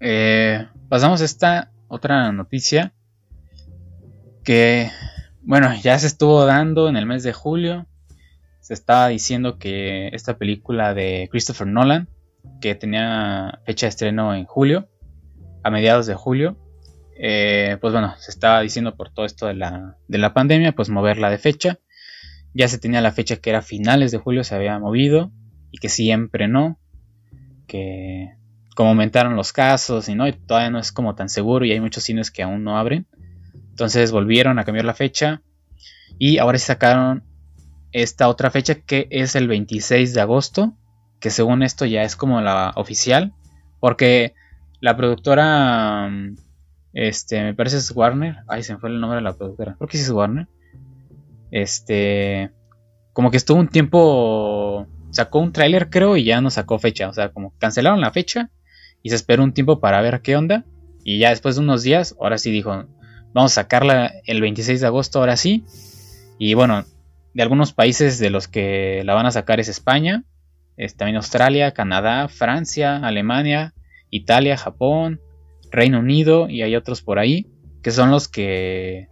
[0.00, 2.94] Eh, pasamos a esta otra noticia
[4.44, 4.90] que,
[5.42, 7.86] bueno, ya se estuvo dando en el mes de julio.
[8.60, 12.08] Se estaba diciendo que esta película de Christopher Nolan,
[12.60, 14.88] que tenía fecha de estreno en julio,
[15.62, 16.56] a mediados de julio,
[17.22, 20.88] eh, pues bueno, se estaba diciendo por todo esto de la, de la pandemia, pues
[20.88, 21.78] moverla de fecha.
[22.54, 25.30] Ya se tenía la fecha que era finales de julio, se había movido
[25.70, 26.78] y que siempre no.
[27.66, 28.30] Que
[28.74, 31.80] como aumentaron los casos y no, y todavía no es como tan seguro y hay
[31.80, 33.06] muchos cines que aún no abren.
[33.68, 35.42] Entonces volvieron a cambiar la fecha
[36.18, 37.24] y ahora se sacaron
[37.92, 40.74] esta otra fecha que es el 26 de agosto,
[41.20, 43.32] que según esto ya es como la oficial,
[43.78, 44.34] porque
[44.80, 46.10] la productora,
[46.92, 49.88] este, me parece es Warner, ay, se me fue el nombre de la productora, creo
[49.88, 50.48] que sí es Warner,
[51.50, 52.50] este,
[53.12, 57.12] como que estuvo un tiempo, sacó un tráiler creo y ya no sacó fecha, o
[57.12, 58.50] sea, como cancelaron la fecha
[59.02, 60.64] y se esperó un tiempo para ver qué onda.
[61.02, 62.84] Y ya después de unos días, ahora sí dijo,
[63.32, 65.64] vamos a sacarla el 26 de agosto, ahora sí.
[66.38, 66.84] Y bueno,
[67.34, 70.29] de algunos países de los que la van a sacar es España, es
[70.96, 73.74] también Australia, Canadá, Francia, Alemania,
[74.10, 75.20] Italia, Japón,
[75.70, 77.46] Reino Unido y hay otros por ahí,
[77.82, 79.08] que son los que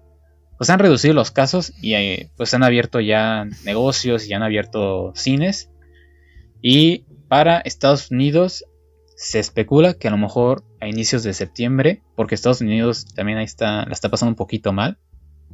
[0.59, 5.13] pues han reducido los casos y eh, pues han abierto ya negocios y han abierto
[5.15, 5.71] cines.
[6.61, 8.65] Y para Estados Unidos
[9.17, 13.45] se especula que a lo mejor a inicios de septiembre, porque Estados Unidos también ahí
[13.45, 14.99] está, la está pasando un poquito mal.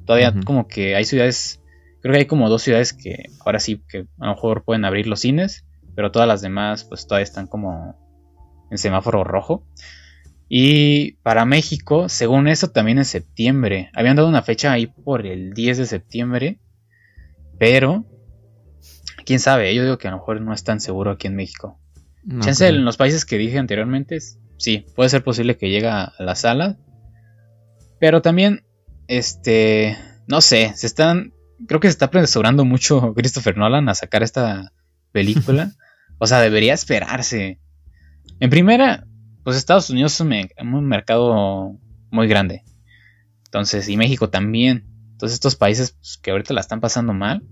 [0.07, 1.61] Todavía como que hay ciudades,
[2.01, 5.07] creo que hay como dos ciudades que ahora sí que a lo mejor pueden abrir
[5.07, 7.97] los cines, pero todas las demás pues todavía están como
[8.71, 9.67] en semáforo rojo.
[10.49, 13.91] Y para México, según eso, también en septiembre.
[13.95, 16.59] Habían dado una fecha ahí por el 10 de septiembre.
[17.59, 18.05] Pero,
[19.25, 21.79] quién sabe, yo digo que a lo mejor no es tan seguro aquí en México.
[22.41, 24.19] Chance en los países que dije anteriormente,
[24.57, 26.79] sí, puede ser posible que llegue a la sala.
[28.01, 28.65] Pero también,
[29.09, 31.33] este, no sé, se están,
[31.67, 34.73] creo que se está apresurando mucho Christopher Nolan a sacar esta
[35.13, 35.73] película.
[36.19, 37.59] o sea, debería esperarse.
[38.41, 39.07] En primera,
[39.45, 41.79] pues Estados Unidos es un, mercado
[42.11, 42.65] muy grande.
[43.45, 44.87] Entonces, y México también.
[45.13, 47.45] Entonces, estos países pues, que ahorita la están pasando mal,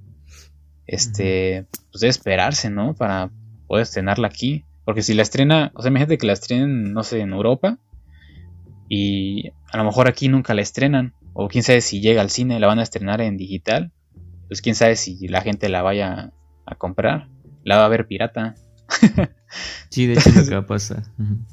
[0.87, 2.95] este, pues debe esperarse, ¿no?
[2.95, 3.31] Para
[3.67, 4.65] poder estrenarla aquí.
[4.85, 7.79] Porque si la estrena, o sea, imagínate que la estrenen, no sé, en Europa.
[8.89, 11.15] Y a lo mejor aquí nunca la estrenan.
[11.35, 13.93] O quién sabe si llega al cine, la van a estrenar en digital.
[14.49, 16.33] Pues quién sabe si la gente la vaya
[16.67, 17.29] a comprar.
[17.65, 18.55] La va a ver pirata.
[19.89, 21.05] sí, de hecho lo que va a pasar.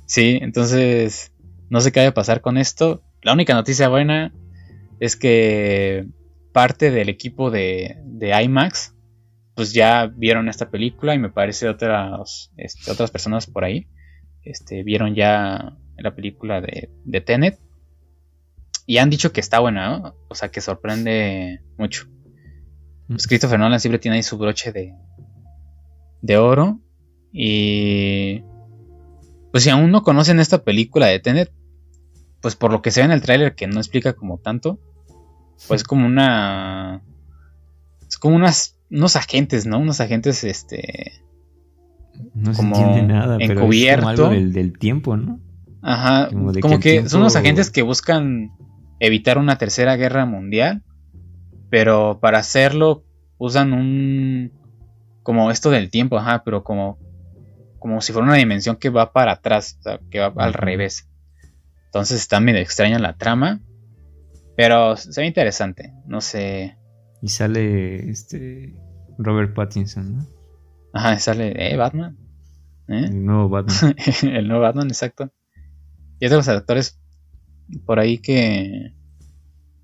[0.06, 1.32] Sí, entonces
[1.70, 3.04] no sé qué va a pasar con esto.
[3.22, 4.34] La única noticia buena
[5.00, 6.08] es que
[6.54, 8.96] parte del equipo de, de IMAX
[9.56, 13.88] pues ya vieron esta película y me parece otras, este, otras personas por ahí
[14.44, 17.60] este, vieron ya la película de, de Tenet
[18.86, 22.08] y han dicho que está buena, o sea que sorprende mucho.
[23.08, 24.96] Pues Christopher Nolan siempre tiene ahí su broche de,
[26.22, 26.80] de oro
[27.32, 28.44] y
[29.52, 31.52] pues si aún no conocen esta película de Tenet,
[32.42, 34.80] pues por lo que se ve en el tráiler que no explica como tanto,
[35.68, 37.02] pues como una
[38.08, 39.80] es como unas unos agentes, ¿no?
[39.80, 41.14] Unos agentes, este.
[42.34, 45.40] No se entiende nada, pero es como algo del, tiempo, ¿no?
[45.82, 46.30] Ajá.
[46.30, 48.52] Como, que, son unos agentes que buscan
[49.00, 50.84] evitar una tercera guerra mundial.
[51.70, 53.04] Pero para hacerlo
[53.38, 54.52] usan un.
[55.30, 56.98] Como esto del tiempo, ajá, pero como.
[57.78, 61.08] Como si fuera una dimensión que va para atrás, o sea, que va al revés.
[61.86, 63.62] Entonces está medio extraña la trama.
[64.58, 65.94] Pero se ve interesante.
[66.08, 66.80] No sé.
[67.22, 68.74] Y sale este
[69.20, 70.28] Robert Pattinson, ¿no?
[70.94, 72.18] Ajá, sale eh, Batman.
[72.88, 73.06] ¿Eh?
[73.06, 73.96] El nuevo Batman.
[74.24, 75.32] el nuevo Batman, exacto.
[76.20, 77.00] Y es de los actores
[77.86, 78.96] por ahí que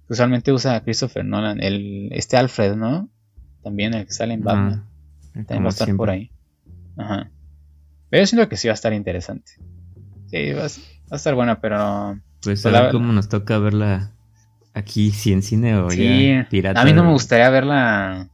[0.09, 1.61] usualmente usa a Christopher Nolan.
[1.61, 3.11] El, este Alfred, ¿no?
[3.61, 4.94] También el que sale en Batman.
[5.35, 6.31] También va a estar por ahí.
[6.97, 7.29] Ajá.
[8.09, 9.53] Pero yo siento que sí va a estar interesante.
[10.27, 12.19] Sí, va a, estar buena, pero.
[12.41, 14.11] Pues, pues a ver cómo nos toca verla
[14.75, 16.81] Aquí, sí, en cine o ya pirata.
[16.81, 18.27] A mí no me gustaría verla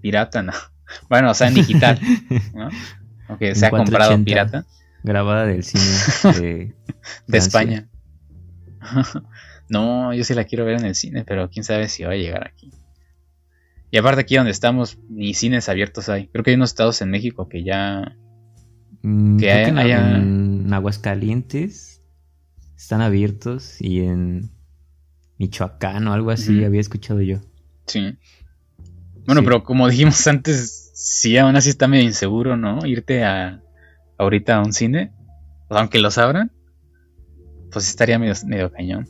[0.00, 0.52] pirata, no.
[1.08, 2.00] Bueno, o sea, en digital,
[2.54, 2.68] ¿no?
[3.28, 4.64] Aunque sea comprado pirata.
[5.02, 5.84] Grabada del cine
[6.40, 6.74] de,
[7.26, 7.88] de España.
[9.68, 12.16] no, yo sí la quiero ver en el cine, pero quién sabe si va a
[12.16, 12.72] llegar aquí.
[13.90, 16.28] Y aparte aquí donde estamos, ni cines abiertos hay.
[16.28, 18.16] Creo que hay unos estados en México que ya...
[19.02, 22.02] Mm, que, hay, en Aguascalientes
[22.76, 24.50] están abiertos y en
[25.38, 27.38] Michoacán o algo así, había escuchado yo.
[27.86, 28.16] Sí.
[29.26, 32.84] Bueno, pero como dijimos antes, sí, aún así está medio inseguro, ¿no?
[32.86, 33.62] Irte a
[34.18, 35.12] ahorita a un cine,
[35.70, 36.52] aunque los abran,
[37.72, 39.08] pues estaría medio, medio cañón.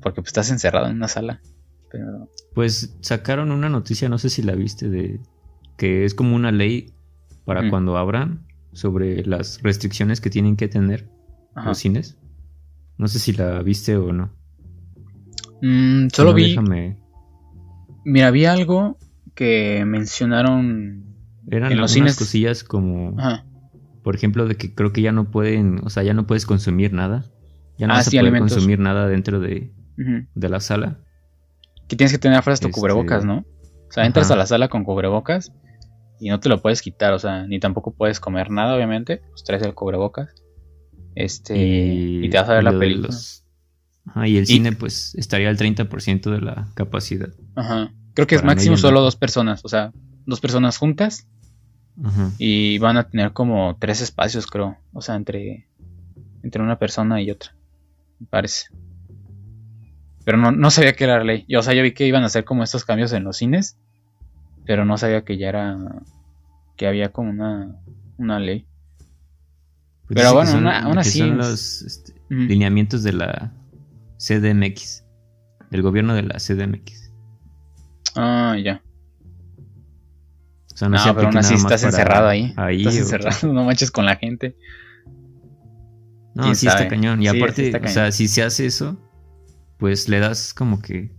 [0.00, 1.40] Porque pues estás encerrado en una sala.
[1.90, 2.30] Pero...
[2.54, 5.20] Pues sacaron una noticia, no sé si la viste, de
[5.76, 6.92] que es como una ley
[7.44, 11.08] para cuando abran sobre las restricciones que tienen que tener
[11.54, 12.18] los cines.
[12.98, 14.30] No sé si la viste o no.
[15.62, 16.56] Mm, solo vi.
[18.04, 18.98] Mira, vi algo
[19.34, 21.04] que mencionaron.
[21.50, 22.16] Eran en los cines.
[22.16, 23.16] cosillas como.
[24.02, 25.80] Por ejemplo, de que creo que ya no pueden.
[25.84, 27.24] O sea, ya no puedes consumir nada.
[27.78, 31.00] Ya no ah, vas a poder consumir nada dentro de, de la sala.
[31.88, 33.44] Que tienes que tener afuera tu este, cubrebocas, ¿no?
[33.88, 35.52] O sea, entras a la sala con cubrebocas
[36.18, 39.22] y no te lo puedes quitar, o sea, ni tampoco puedes comer nada, obviamente.
[39.30, 40.30] Pues traes el cubrebocas.
[41.14, 41.56] Este.
[41.56, 43.14] Y, te vas a ver la película.
[44.06, 47.30] Ajá, y el cine pues estaría al 30% de la capacidad.
[47.56, 47.92] Ajá.
[48.14, 49.92] Creo que es máximo solo dos personas, o sea,
[50.26, 51.26] dos personas juntas.
[52.02, 52.30] Ajá.
[52.38, 54.76] Y van a tener como tres espacios, creo.
[54.92, 55.68] O sea, entre,
[56.42, 57.56] entre una persona y otra.
[58.20, 58.66] Me parece.
[60.26, 61.44] Pero no, no sabía que era ley.
[61.48, 63.78] Yo, o sea, yo vi que iban a hacer como estos cambios en los cines.
[64.64, 65.78] Pero no sabía que ya era.
[66.76, 67.76] que había como una,
[68.18, 68.66] una ley.
[70.08, 71.20] Pues pero bueno, aún así.
[71.20, 73.52] Son los este, lineamientos de la
[74.18, 75.04] CDMX.
[75.70, 77.12] Del gobierno de la CDMX.
[78.16, 78.82] Ah, ya.
[80.74, 82.52] O sea, no, pero aún así estás encerrado ahí.
[82.70, 84.56] Estás encerrado, no manches con la gente.
[86.34, 87.22] No, sí está cañón.
[87.22, 88.98] Y aparte, o sea, si se hace eso,
[89.78, 91.12] pues le das como que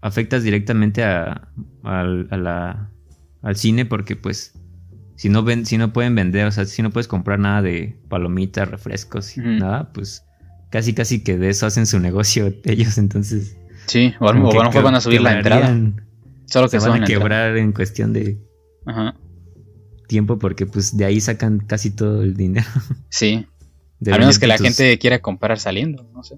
[0.00, 1.48] afectas directamente a,
[1.82, 2.90] la,
[3.42, 4.52] al cine porque pues
[5.16, 7.96] si no ven, si no pueden vender, o sea, si no puedes comprar nada de
[8.08, 10.24] palomitas, refrescos y nada, pues
[10.70, 13.56] casi casi que de eso hacen su negocio ellos, entonces.
[13.86, 15.74] Sí, o a lo mejor van a subir la entrada.
[16.46, 18.38] Solo que se van a quebrar en cuestión de
[20.06, 22.66] tiempo porque pues de ahí sacan casi todo el dinero.
[23.08, 23.46] Sí.
[24.12, 26.36] a menos que la gente quiera comprar saliendo, no sé.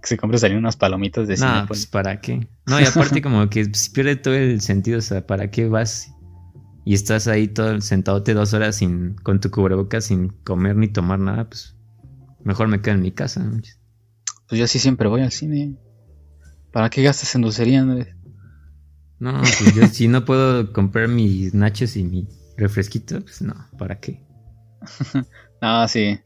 [0.00, 1.60] Que se compre saliendo unas palomitas de cine.
[1.60, 2.48] No, pues para qué.
[2.66, 6.14] No, y aparte como que pues, pierde todo el sentido, o sea, ¿para qué vas
[6.84, 11.18] y estás ahí todo sentadote dos horas sin con tu cubrebocas sin comer ni tomar
[11.18, 11.48] nada?
[11.48, 11.74] Pues
[12.44, 13.44] mejor me quedo en mi casa.
[14.48, 15.76] Pues yo sí siempre voy al cine.
[16.72, 18.14] ¿Para qué gastas en dulcería, Andrés?
[19.18, 23.98] No, pues yo si no puedo comprar mis nachos y mi refresquito, pues no, ¿para
[23.98, 24.24] qué?
[25.60, 26.20] no, sí.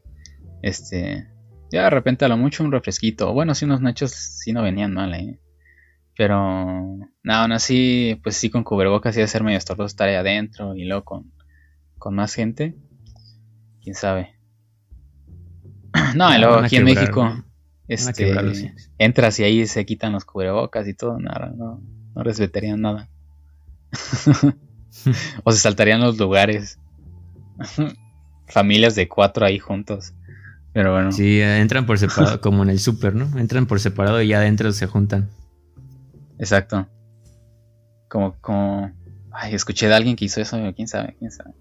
[0.61, 1.27] Este.
[1.75, 3.33] Ya de repente a lo mucho un refresquito.
[3.33, 5.41] Bueno, sí, unos nachos sí no venían mal, ¿eh?
[6.17, 6.37] Pero.
[7.21, 10.85] No, aún así, pues sí, con cubrebocas y hacer medio estorboso estar ahí adentro y
[10.85, 11.33] luego con,
[11.97, 12.77] con más gente.
[13.83, 14.37] Quién sabe.
[16.15, 17.43] no, y luego aquí en México.
[17.89, 21.81] Este, entras y ahí se quitan los cubrebocas y todo, nada, no,
[22.15, 23.09] no respetarían nada.
[25.43, 26.79] o se saltarían los lugares.
[28.47, 30.13] Familias de cuatro ahí juntos.
[30.75, 31.11] Pero bueno.
[31.11, 33.39] Sí, entran por separado, como en el súper, ¿no?
[33.39, 35.27] Entran por separado y ya adentro se juntan.
[36.37, 36.87] Exacto.
[38.07, 38.91] Como, como.
[39.31, 41.51] Ay, escuché de alguien que hizo eso, quién sabe, quién sabe.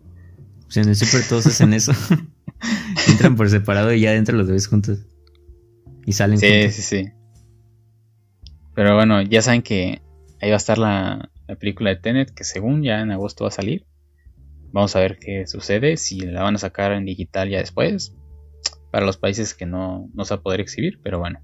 [0.65, 1.93] Pues en el súper todos hacen eso.
[3.09, 4.99] entran por separado y ya adentro los ves juntos.
[6.05, 6.75] Y salen sí, juntos.
[6.75, 7.13] Sí, sí, sí.
[8.75, 10.03] Pero bueno, ya saben que
[10.45, 13.51] Ahí va a estar la, película de Tenet, que según ya en agosto va a
[13.51, 13.87] salir.
[14.73, 18.15] Vamos a ver qué sucede, si la van a sacar en digital ya después.
[18.95, 21.41] Para los países que no, no se va a poder exhibir, pero bueno.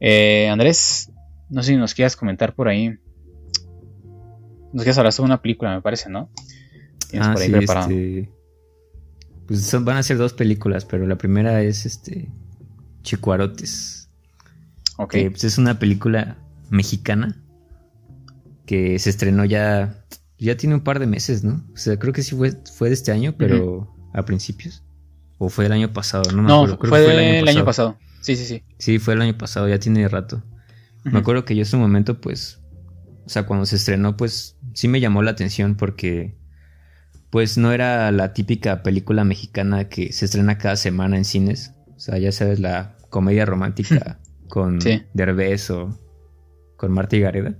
[0.00, 1.10] Eh, Andrés,
[1.48, 2.98] no sé si nos quieras comentar por ahí.
[4.74, 6.28] Nos quieras hablar sobre una película, me parece, ¿no?
[7.08, 7.88] Tienes ah, por ahí preparado.
[7.88, 8.30] Este...
[9.46, 12.28] Pues van a ser dos películas, pero la primera es este
[13.00, 14.10] Chicuarotes.
[14.98, 15.14] Ok.
[15.30, 16.36] pues es una película
[16.68, 17.42] mexicana
[18.66, 20.04] que se estrenó ya,
[20.36, 21.64] ya tiene un par de meses, ¿no?
[21.72, 24.83] O sea, creo que sí fue, fue de este año, pero a principios.
[25.44, 26.32] ¿O fue el año pasado?
[26.32, 26.78] No, me acuerdo.
[26.78, 27.98] Creo fue, que fue el, año, pasado.
[28.22, 28.62] Sí, sí, sí.
[28.78, 30.42] Sí, fue el año pasado, ya tiene rato.
[31.04, 32.62] Me acuerdo que yo en su momento, pues,
[33.26, 36.38] o sea, cuando se estrenó, pues, sí me llamó la atención porque,
[37.28, 41.74] pues, no era la típica película mexicana que se estrena cada semana en cines.
[41.94, 44.78] O sea, ya sabes, la comedia romántica con
[45.12, 46.00] Derbez o
[46.76, 47.54] con Marta y Gareda.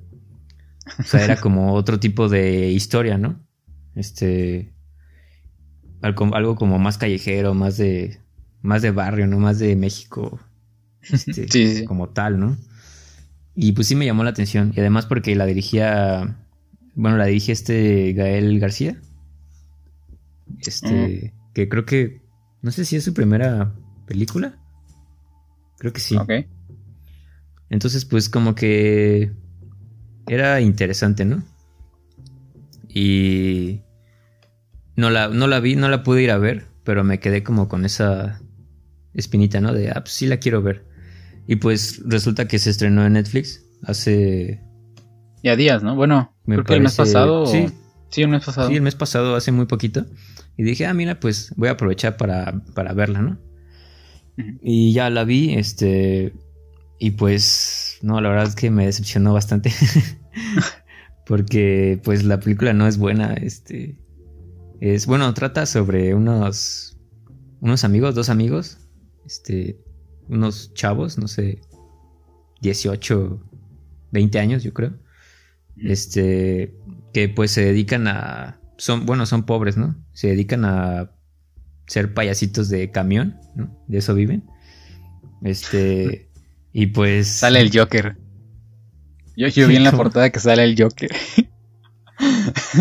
[0.98, 3.46] O sea, era como otro tipo de historia, ¿no?
[3.94, 4.73] Este.
[6.04, 8.20] Algo, como más callejero, más de.
[8.60, 9.38] Más de barrio, ¿no?
[9.38, 10.38] Más de México.
[11.00, 12.58] Este, sí, Como tal, ¿no?
[13.54, 14.74] Y pues sí me llamó la atención.
[14.76, 16.36] Y además porque la dirigía.
[16.94, 19.00] Bueno, la dirige este Gael García.
[20.58, 21.32] Este.
[21.54, 22.20] Que creo que.
[22.60, 23.72] No sé si es su primera
[24.06, 24.58] película.
[25.78, 26.16] Creo que sí.
[26.16, 26.32] Ok.
[27.70, 29.32] Entonces, pues como que
[30.26, 31.42] era interesante, ¿no?
[32.88, 33.83] Y
[34.96, 37.68] no la, no la vi, no la pude ir a ver, pero me quedé como
[37.68, 38.40] con esa
[39.12, 39.72] espinita, ¿no?
[39.72, 40.84] De, ah, pues sí la quiero ver.
[41.46, 44.62] Y pues resulta que se estrenó en Netflix hace...
[45.42, 45.94] Ya días, ¿no?
[45.94, 47.46] Bueno, creo que el mes pasado.
[47.46, 47.66] Sí,
[48.10, 48.68] sí, el mes pasado.
[48.68, 50.06] Sí, el mes pasado, hace muy poquito.
[50.56, 53.38] Y dije, ah, mira, pues voy a aprovechar para, para verla, ¿no?
[54.62, 56.32] Y ya la vi, este,
[56.98, 59.70] y pues, no, la verdad es que me decepcionó bastante.
[61.26, 63.34] Porque pues la película no es buena.
[63.34, 63.96] Este.
[64.84, 65.06] Es.
[65.06, 66.98] Bueno, trata sobre unos.
[67.60, 68.76] unos amigos, dos amigos.
[69.24, 69.80] Este.
[70.28, 71.62] Unos chavos, no sé.
[72.60, 73.40] 18,
[74.10, 74.92] 20 años, yo creo.
[75.78, 76.76] Este.
[77.14, 78.60] Que pues se dedican a.
[78.76, 79.96] Son, bueno, son pobres, ¿no?
[80.12, 81.12] Se dedican a
[81.86, 83.74] ser payasitos de camión, ¿no?
[83.88, 84.44] De eso viven.
[85.42, 86.28] Este.
[86.76, 87.28] Y pues.
[87.28, 88.16] Sale el Joker.
[89.36, 91.08] Yo, yo vi en la portada que sale el Joker.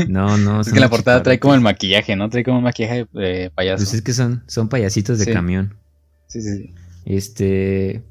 [0.08, 0.62] No, no.
[0.62, 2.30] Es que la portada trae como el maquillaje, ¿no?
[2.30, 3.84] Trae como un maquillaje de payaso.
[3.84, 5.75] Pues es que son, son payasitos de camión.
[6.27, 6.73] Sí, sí, sí.
[7.06, 8.04] Este.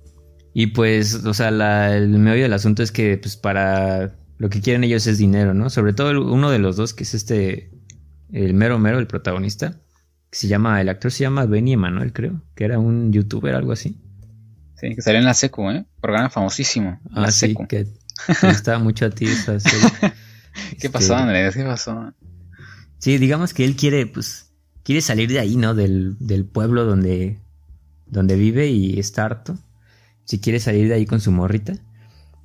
[0.55, 4.14] Y pues, o sea, la, el medio del asunto es que, pues, para.
[4.39, 5.70] Lo que quieren ellos es dinero, ¿no?
[5.70, 7.70] Sobre todo uno de los dos, que es este.
[8.33, 9.81] El mero mero, el protagonista.
[10.31, 10.81] Que se llama.
[10.81, 12.43] El actor se llama Benny Emanuel, creo.
[12.55, 14.01] Que era un youtuber, algo así.
[14.77, 15.85] Sí, que salió en la secu, ¿eh?
[16.01, 17.01] Programa famosísimo.
[17.12, 17.87] Ah, sí, que
[18.41, 19.89] te gustaba mucho a ti esa serie.
[20.81, 21.55] ¿Qué pasó, este, Andrés?
[21.55, 22.13] ¿Qué pasó?
[22.99, 25.75] Sí, digamos que él quiere, pues, quiere salir de ahí, ¿no?
[25.75, 27.41] Del, del pueblo donde,
[28.07, 29.59] donde vive y está harto.
[30.25, 31.75] Si quiere salir de ahí con su morrita.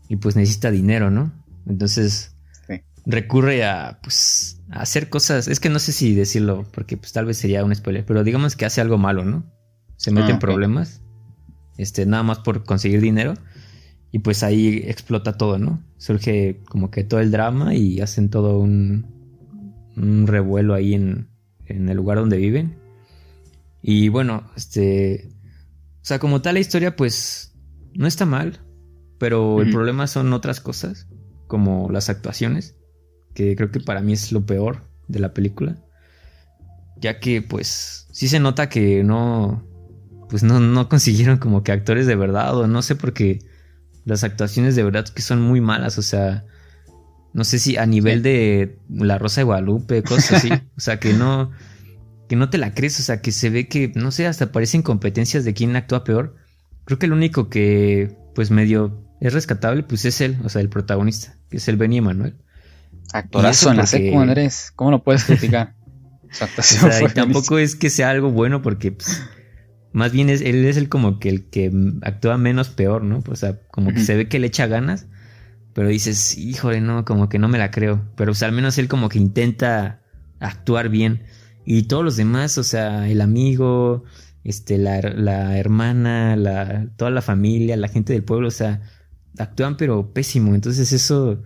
[0.09, 1.33] Y pues necesita dinero, ¿no?
[1.65, 2.33] Entonces,
[3.05, 5.47] recurre a, pues, a hacer cosas.
[5.47, 8.55] Es que no sé si decirlo, porque pues tal vez sería un spoiler, pero digamos
[8.55, 9.43] que hace algo malo, ¿no?
[9.95, 11.01] Se mete Ah, en problemas,
[11.77, 13.33] este, nada más por conseguir dinero.
[14.11, 15.83] Y pues ahí explota todo, ¿no?
[15.97, 19.05] Surge como que todo el drama y hacen todo un,
[19.95, 21.29] un revuelo ahí en,
[21.65, 22.77] en el lugar donde viven.
[23.81, 25.29] Y bueno, este.
[26.01, 27.55] O sea, como tal la historia, pues.
[27.93, 28.59] No está mal.
[29.17, 31.07] Pero el problema son otras cosas.
[31.47, 32.75] Como las actuaciones.
[33.33, 35.77] Que creo que para mí es lo peor de la película.
[36.97, 38.07] Ya que, pues.
[38.11, 39.65] Sí se nota que no.
[40.29, 42.57] Pues no, no consiguieron como que actores de verdad.
[42.57, 43.39] O no sé porque.
[44.07, 45.97] Las actuaciones de verdad que son muy malas.
[45.97, 46.45] O sea.
[47.33, 50.49] No sé si a nivel de La Rosa de Guadalupe, cosas así.
[50.77, 51.51] o sea, que no
[52.27, 54.81] que no te la crees, o sea, que se ve que, no sé, hasta parecen
[54.81, 56.35] competencias de quién actúa peor.
[56.85, 60.69] Creo que el único que, pues medio es rescatable, pues es él, o sea, el
[60.69, 62.35] protagonista, que es el Benny Emanuel.
[63.13, 64.71] Actorazo en la porque- Andrés.
[64.75, 65.73] ¿Cómo lo puedes criticar?
[66.29, 69.23] O sea, y tampoco es que sea algo bueno porque, pues,
[69.97, 71.71] más bien es, él es el como que el que
[72.03, 73.23] actúa menos peor, ¿no?
[73.27, 75.07] O sea, como que se ve que le echa ganas,
[75.73, 78.05] pero dices, híjole, no, como que no me la creo.
[78.15, 80.01] Pero, o sea, al menos él como que intenta
[80.39, 81.23] actuar bien.
[81.65, 84.03] Y todos los demás, o sea, el amigo,
[84.43, 88.83] este, la, la hermana, la, toda la familia, la gente del pueblo, o sea,
[89.39, 90.53] actúan pero pésimo.
[90.53, 91.41] Entonces eso,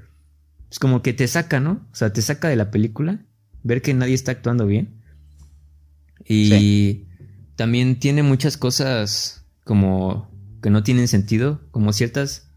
[0.70, 1.88] es como que te saca, ¿no?
[1.92, 3.26] O sea, te saca de la película,
[3.64, 5.02] ver que nadie está actuando bien.
[6.28, 7.06] Y
[7.56, 10.30] también tiene muchas cosas como
[10.62, 12.50] que no tienen sentido, como ciertas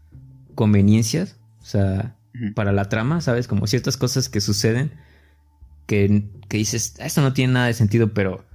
[0.55, 2.15] conveniencias, o sea,
[2.53, 3.47] para la trama, ¿sabes?
[3.47, 4.91] Como ciertas cosas que suceden
[5.87, 8.45] que, que dices, esto no tiene nada de sentido, pero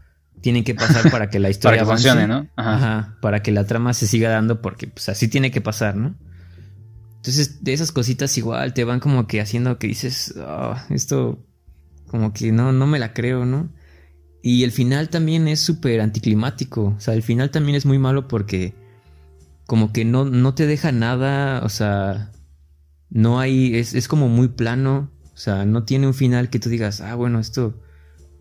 [0.41, 2.09] tienen que pasar para que la Para historia que avance.
[2.09, 2.49] funcione, ¿no?
[2.57, 2.75] Ajá.
[2.77, 6.15] Ajá, para que la trama se siga dando porque pues así tiene que pasar, ¿no?
[7.17, 11.45] Entonces, de esas cositas igual te van como que haciendo que dices, "Ah, esto
[12.07, 13.69] como que no, no me la creo, ¿no?
[14.43, 18.27] Y el final también es súper anticlimático, o sea, el final también es muy malo
[18.27, 18.75] porque
[19.67, 22.33] como que no, no te deja nada, o sea,
[23.11, 26.71] no hay, es, es como muy plano, o sea, no tiene un final que tú
[26.71, 27.81] digas, ah, bueno, esto,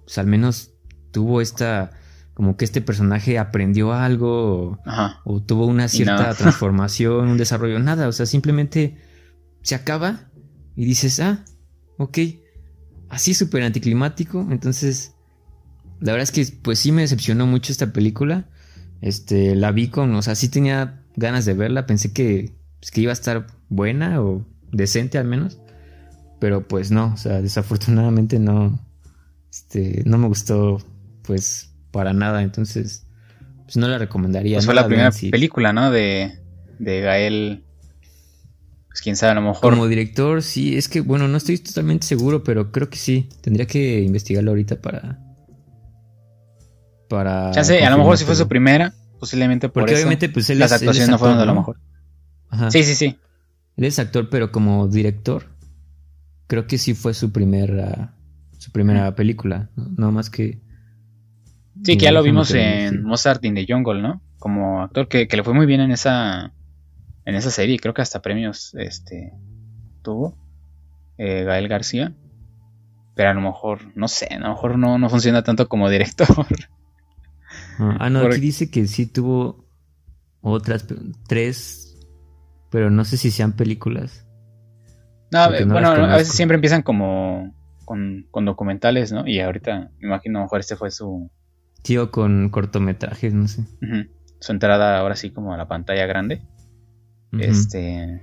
[0.05, 0.71] pues al menos
[1.11, 1.91] tuvo esta,
[2.33, 5.21] como que este personaje aprendió algo, o, Ajá.
[5.25, 6.35] o tuvo una cierta no.
[6.37, 8.97] transformación, un desarrollo, nada, o sea, simplemente
[9.61, 10.31] se acaba
[10.75, 11.43] y dices, ah,
[11.97, 12.19] ok,
[13.09, 15.13] así súper anticlimático, entonces,
[15.99, 18.49] la verdad es que pues sí me decepcionó mucho esta película,
[19.01, 23.01] este, la vi con, o sea, sí tenía ganas de verla, pensé que, pues, que
[23.01, 25.59] iba a estar buena o decente al menos,
[26.39, 28.79] pero pues no, o sea, desafortunadamente no,
[29.51, 30.81] este, no me gustó,
[31.23, 33.05] pues, para nada, entonces,
[33.63, 34.57] pues no la recomendaría.
[34.57, 35.91] Pues no fue la primera película, ¿no?
[35.91, 36.39] De,
[36.79, 37.63] de Gael.
[38.87, 39.73] Pues quién sabe, a lo mejor.
[39.73, 43.67] Como director, sí, es que, bueno, no estoy totalmente seguro, pero creo que sí, tendría
[43.67, 45.19] que investigarlo ahorita para...
[47.09, 47.51] Para...
[47.51, 50.01] Chance, a lo mejor si fue su primera, posiblemente por Porque eso.
[50.03, 51.59] obviamente, pues él las es- él actuaciones es no fueron de lo ¿no?
[51.61, 51.79] mejor.
[52.49, 52.71] Ajá.
[52.71, 53.17] Sí, sí, sí.
[53.75, 55.45] Él es actor, pero como director,
[56.47, 58.13] creo que sí fue su primera,
[58.57, 59.69] su primera película.
[59.75, 60.61] No, No más que.
[61.83, 62.97] Sí, que ya lo vimos en sí.
[62.99, 64.21] Mozart in the Jungle, ¿no?
[64.37, 66.53] Como actor que, que le fue muy bien en esa
[67.25, 69.33] en esa serie, creo que hasta premios este
[70.01, 70.37] tuvo
[71.17, 72.13] eh, Gael García.
[73.15, 76.27] Pero a lo mejor, no sé, a lo mejor no, no funciona tanto como director.
[77.79, 79.65] Ah, no, Por- aquí dice que sí tuvo
[80.41, 80.85] otras,
[81.27, 81.97] tres,
[82.69, 84.25] pero no sé si sean películas.
[85.31, 87.53] No, Porque no bueno, a veces siempre empiezan como
[87.85, 89.27] con, con documentales, ¿no?
[89.27, 91.29] Y ahorita me imagino a lo mejor este fue su,
[91.83, 93.63] Sí, o con cortometrajes, no sé.
[94.39, 96.41] su entrada ahora sí como a la pantalla grande.
[97.31, 98.21] Este,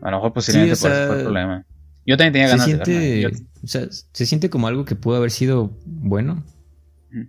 [0.00, 1.66] a lo mejor posiblemente Sí, o por eso sea, fue el problema.
[2.06, 3.38] Yo también tenía ganas siente, de verla.
[3.38, 6.42] Yo- o sea, se siente como algo que pudo haber sido bueno.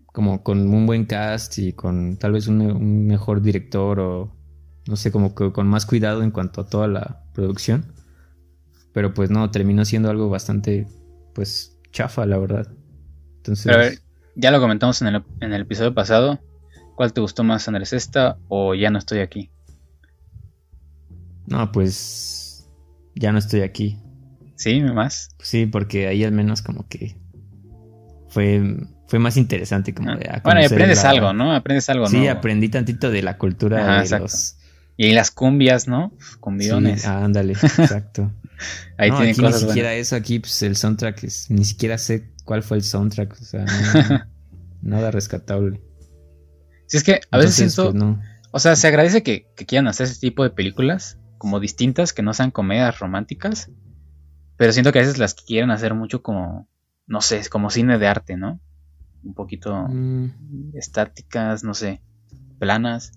[0.07, 4.35] Como con un buen cast y con tal vez un, un mejor director o
[4.87, 7.93] no sé, como que con más cuidado en cuanto a toda la producción.
[8.93, 10.87] Pero pues no, terminó siendo algo bastante,
[11.33, 12.67] pues, chafa, la verdad.
[13.37, 13.99] Entonces, Pero a ver,
[14.35, 16.39] ya lo comentamos en el, en el episodio pasado.
[16.95, 17.93] ¿Cuál te gustó más, Andrés?
[17.93, 19.49] ¿Esta o ya no estoy aquí?
[21.47, 22.69] no, pues,
[23.15, 23.97] ya no estoy aquí.
[24.55, 24.81] ¿Sí?
[24.81, 25.35] ¿Más?
[25.39, 27.17] Sí, porque ahí al menos como que
[28.29, 28.61] fue,
[29.11, 30.41] fue más interesante como Ah, de...
[30.41, 31.53] Bueno, y aprendes la- algo, ¿no?
[31.53, 32.31] Aprendes algo, Sí, nuevo.
[32.39, 34.23] aprendí tantito de la cultura Ajá, de exacto.
[34.23, 34.55] los...
[34.95, 36.13] Y ahí las cumbias, ¿no?
[36.39, 37.01] Cumbiones.
[37.01, 38.31] Sí, ah, ándale, exacto.
[38.97, 40.07] ahí no, tienen aquí cosas ni siquiera buenas.
[40.07, 41.51] eso, aquí pues el soundtrack es...
[41.51, 44.25] Ni siquiera sé cuál fue el soundtrack, o sea, no-
[44.81, 45.81] nada rescatable.
[46.87, 47.91] Si es que a veces Entonces, siento...
[47.91, 48.21] pues, no.
[48.51, 52.21] O sea, se agradece que, que quieran hacer ese tipo de películas como distintas, que
[52.21, 53.69] no sean comedias románticas.
[54.57, 56.69] Pero siento que a veces las quieren hacer mucho como,
[57.07, 58.59] no sé, como cine de arte, ¿no?
[59.23, 60.75] Un poquito mm.
[60.75, 62.01] estáticas, no sé,
[62.59, 63.11] planas.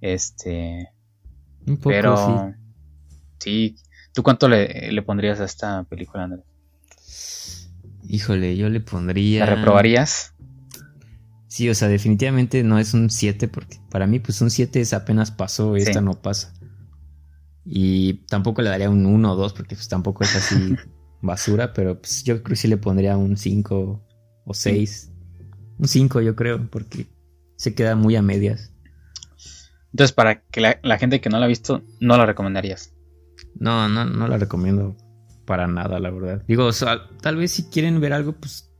[0.00, 0.90] Este.
[1.66, 2.54] Un poco, pero.
[3.38, 3.76] Sí.
[4.12, 6.44] ¿Tú cuánto le, le, pondrías a esta película, Andrés?
[8.02, 9.46] Híjole, yo le pondría.
[9.46, 10.34] ¿La reprobarías?
[11.46, 14.92] Sí, o sea, definitivamente no es un 7, porque para mí, pues un 7 es
[14.92, 16.52] apenas pasó, esta no pasa.
[17.64, 20.76] Y tampoco le daría un 1 o 2, porque pues tampoco es así
[21.22, 24.04] basura, pero pues yo creo que sí le pondría un 5
[24.44, 25.12] o 6.
[25.78, 27.06] Un 5, yo creo, porque
[27.56, 28.72] se queda muy a medias.
[29.92, 32.94] Entonces, para que la, gente que no la ha visto, no la recomendarías.
[33.58, 34.96] No, no, no la recomiendo
[35.44, 36.44] para nada, la verdad.
[36.46, 36.70] Digo,
[37.20, 38.70] tal vez si quieren ver algo, pues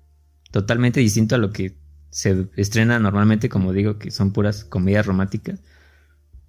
[0.50, 1.76] totalmente distinto a lo que
[2.10, 5.60] se estrena normalmente, como digo, que son puras comedias románticas,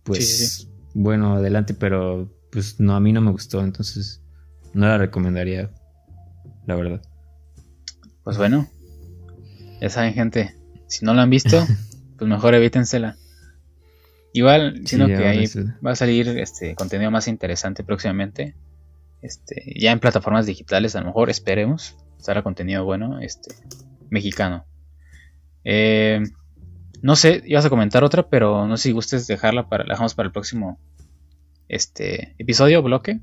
[0.03, 4.21] pues bueno, adelante, pero pues no, a mí no me gustó, entonces
[4.73, 5.71] no la recomendaría,
[6.65, 7.01] la verdad.
[8.23, 8.67] Pues bueno,
[9.81, 10.55] ya saben gente,
[10.87, 11.65] si no la han visto,
[12.17, 13.15] pues mejor evítensela.
[14.31, 15.45] Igual, sino que ahí
[15.85, 18.55] va a salir este contenido más interesante próximamente.
[19.21, 23.55] Este, ya en plataformas digitales, a lo mejor esperemos, estará contenido bueno, este,
[24.09, 24.65] mexicano.
[25.63, 26.21] Eh,
[27.01, 30.13] no sé, ibas a comentar otra, pero no sé si gustes dejarla para, la dejamos
[30.13, 30.79] para el próximo
[31.67, 33.19] este episodio, bloque.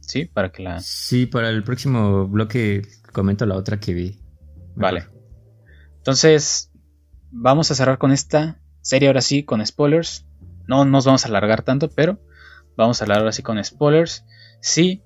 [0.00, 0.80] Sí, para que la.
[0.80, 2.82] Sí, para el próximo bloque
[3.12, 4.18] comento la otra que vi.
[4.74, 5.17] Vale.
[6.08, 6.72] Entonces,
[7.30, 10.24] vamos a cerrar con esta serie ahora sí, con spoilers.
[10.66, 12.18] No nos vamos a alargar tanto, pero
[12.78, 14.24] vamos a hablar ahora sí con spoilers.
[14.62, 15.02] Si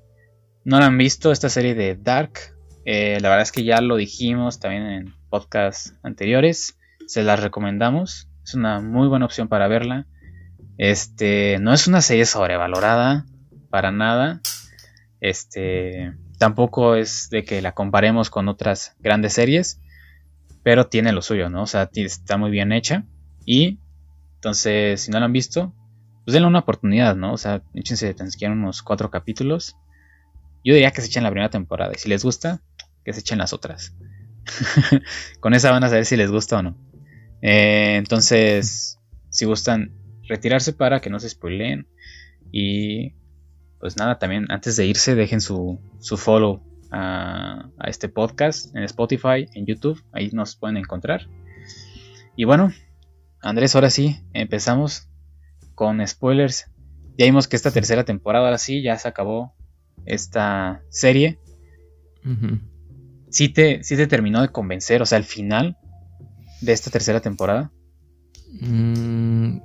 [0.64, 3.96] no la han visto, esta serie de Dark, eh, la verdad es que ya lo
[3.96, 6.78] dijimos también en podcasts anteriores.
[7.08, 8.28] Se las recomendamos.
[8.44, 10.06] Es una muy buena opción para verla.
[10.78, 13.26] Este, no es una serie sobrevalorada
[13.70, 14.40] para nada.
[15.18, 19.80] Este, tampoco es de que la comparemos con otras grandes series,
[20.62, 21.62] pero tiene lo suyo, ¿no?
[21.62, 23.04] O sea, está muy bien hecha
[23.44, 23.78] y
[24.42, 25.72] entonces, si no la han visto,
[26.24, 27.32] pues denle una oportunidad, ¿no?
[27.32, 29.76] O sea, échense tan siquiera unos cuatro capítulos.
[30.64, 32.60] Yo diría que se echen la primera temporada y si les gusta,
[33.04, 33.94] que se echen las otras.
[35.40, 36.76] Con esa van a saber si les gusta o no.
[37.40, 38.98] Eh, entonces,
[39.30, 39.92] si gustan
[40.28, 41.86] retirarse para que no se spoileen.
[42.50, 43.14] Y
[43.78, 46.62] pues nada, también antes de irse, dejen su, su follow
[46.92, 50.02] a, a, este podcast en Spotify, en YouTube.
[50.12, 51.28] Ahí nos pueden encontrar.
[52.36, 52.72] Y bueno,
[53.40, 55.08] Andrés, ahora sí, empezamos
[55.74, 56.70] con spoilers.
[57.18, 59.54] Ya vimos que esta tercera temporada, ahora sí, ya se acabó
[60.06, 61.38] esta serie.
[63.30, 65.02] ¿Sí, te, te terminó de convencer?
[65.02, 65.76] O sea, el final
[66.60, 67.72] de esta tercera temporada.
[68.60, 69.58] Mm,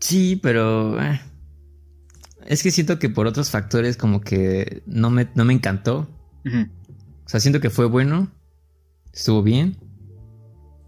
[0.00, 1.00] sí, pero...
[1.00, 1.20] Eh,
[2.50, 6.08] es que siento que por otros factores como que no me, no me encantó.
[6.44, 8.28] O sea, siento que fue bueno.
[9.12, 9.76] Estuvo bien.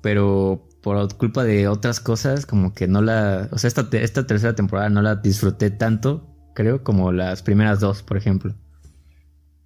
[0.02, 3.48] Pero por culpa de otras cosas, como que no la...
[3.52, 8.02] O sea, esta, esta tercera temporada no la disfruté tanto, creo, como las primeras dos,
[8.02, 8.56] por ejemplo.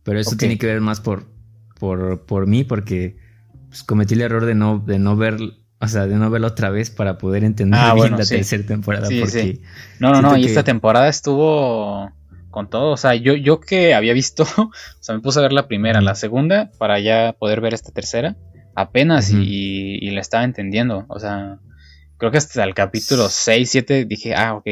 [0.03, 1.25] Pero eso tiene que ver más por,
[1.81, 3.17] por, por mí, porque
[3.69, 5.39] pues, cometí el error de no, de no ver
[5.79, 9.09] o sea, de no verlo otra vez para poder entender ah, bien la tercera temporada.
[9.09, 9.61] porque
[9.99, 12.11] No, no, no, y esta temporada estuvo
[12.51, 12.93] con todo.
[12.93, 16.01] O sea, yo, yo que había visto, o sea, me puse a ver la primera,
[16.01, 18.37] la segunda, para ya poder ver esta tercera,
[18.75, 21.05] apenas, y, y, la estaba entendiendo.
[21.09, 21.59] O sea,
[22.17, 24.67] creo que hasta el capítulo 6, 7 dije, ah, ok,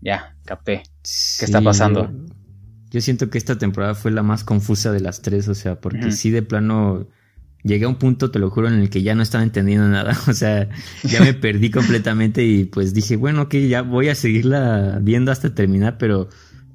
[0.00, 0.84] ya, capté.
[1.02, 2.10] ¿Qué está pasando?
[2.90, 6.12] Yo, siento que esta temporada fue la más confusa de las tres, o sea, porque
[6.12, 7.08] sí de plano
[7.62, 10.18] llegué a un punto, te lo juro, en el que ya no estaba entendiendo nada.
[10.28, 10.68] O sea,
[11.04, 15.54] ya me perdí completamente y pues dije, bueno, ok, ya voy a seguirla viendo hasta
[15.54, 16.28] terminar, pero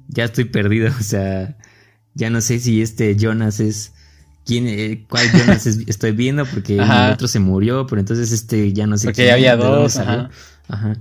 [0.08, 0.90] ya estoy perdido.
[0.98, 1.56] O sea,
[2.14, 3.92] ya no sé si este Jonas es...
[4.44, 6.44] ¿Quién, eh, ¿Cuál Jonas estoy viendo?
[6.44, 9.06] Porque el otro se murió, pero entonces este ya no sé.
[9.06, 9.98] Porque ya había dos.
[9.98, 10.30] Ajá.
[10.66, 10.96] ajá.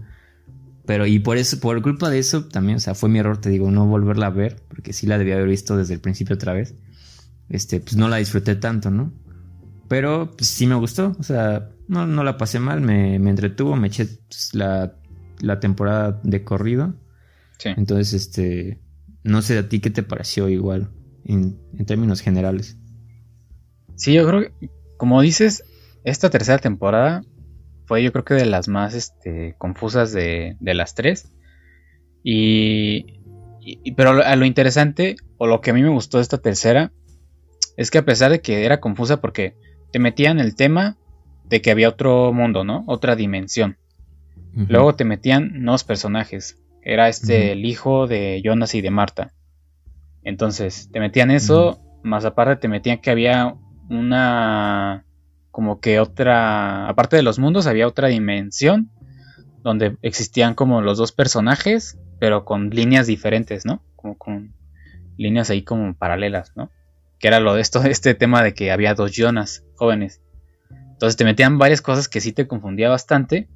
[0.86, 3.50] Pero y por eso, por culpa de eso también, o sea, fue mi error, te
[3.50, 6.54] digo, no volverla a ver, porque sí la debía haber visto desde el principio otra
[6.54, 6.76] vez.
[7.50, 9.14] Este, pues no la disfruté tanto, ¿no?
[9.92, 13.76] Pero pues, sí me gustó, o sea, no, no la pasé mal, me, me entretuvo,
[13.76, 14.96] me eché pues, la,
[15.42, 16.94] la, temporada de corrido.
[17.58, 17.72] Sí.
[17.76, 18.80] Entonces, este,
[19.24, 20.92] no sé a ti qué te pareció igual,
[21.26, 22.78] en, en términos generales.
[23.96, 25.66] Sí, yo creo que, como dices,
[26.06, 27.26] esta tercera temporada
[27.86, 31.34] fue yo creo que de las más este, confusas de, de las tres.
[32.24, 33.20] Y,
[33.60, 36.94] y, pero a lo interesante, o lo que a mí me gustó de esta tercera,
[37.76, 39.60] es que a pesar de que era confusa porque
[39.92, 40.98] te metían el tema
[41.46, 42.84] de que había otro mundo, ¿no?
[42.88, 43.78] Otra dimensión.
[44.54, 46.58] Luego te metían nuevos personajes.
[46.82, 49.34] Era este el hijo de Jonas y de Marta.
[50.24, 53.56] Entonces, te metían eso más aparte te metían que había
[53.90, 55.06] una
[55.52, 58.90] como que otra, aparte de los mundos, había otra dimensión
[59.64, 63.84] donde existían como los dos personajes, pero con líneas diferentes, ¿no?
[63.96, 64.56] Como con
[65.18, 66.72] líneas ahí como paralelas, ¿no?
[67.22, 70.22] Que era lo de esto, este tema de que había dos Jonas jóvenes.
[70.92, 73.48] Entonces te metían varias cosas que sí te confundía bastante,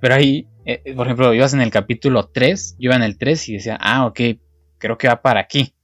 [0.00, 3.48] pero ahí, eh, por ejemplo, ibas en el capítulo 3, yo iba en el 3
[3.48, 4.20] y decía, ah, ok,
[4.78, 5.74] creo que va para aquí,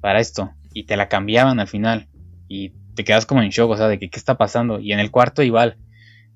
[0.00, 2.08] para esto, y te la cambiaban al final,
[2.48, 4.80] y te quedas como en shock, o sea, de que qué está pasando.
[4.80, 5.76] Y en el cuarto igual,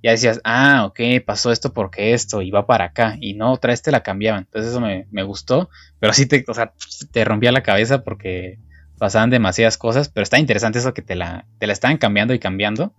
[0.03, 3.17] ya decías, ah, ok, pasó esto porque esto, y va para acá.
[3.21, 4.45] Y no, otra vez te la cambiaban.
[4.45, 6.73] Entonces eso me, gustó, pero sí te, o sea,
[7.11, 8.59] te rompía la cabeza porque
[8.99, 12.39] pasaban demasiadas cosas, pero está interesante eso que te la, te la estaban cambiando y
[12.39, 12.95] cambiando.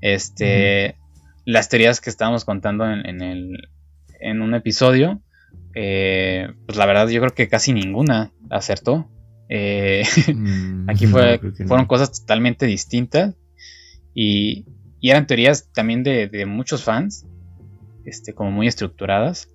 [0.00, 0.96] Este,
[1.44, 3.68] las teorías que estábamos contando en, el,
[4.20, 5.20] en un episodio,
[5.74, 9.08] eh, pues la verdad yo creo que casi ninguna acertó.
[9.48, 10.02] Eh,
[10.34, 13.36] mm, aquí fue, fueron cosas totalmente distintas
[14.14, 14.64] y,
[15.02, 17.28] eran teorías también de, muchos fans,
[18.04, 19.48] este, como muy estructuradas.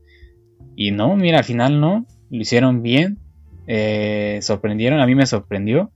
[0.77, 3.19] Y no, mira, al final no, lo hicieron bien,
[3.67, 5.91] eh, sorprendieron, a mí me sorprendió.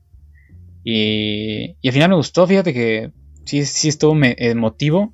[0.84, 3.12] Y, y, al final me gustó, fíjate que
[3.44, 5.14] sí, sí estuvo emotivo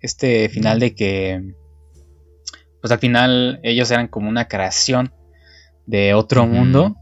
[0.00, 1.54] este final de que,
[2.80, 5.12] pues al final ellos eran como una creación
[5.86, 6.96] de otro mundo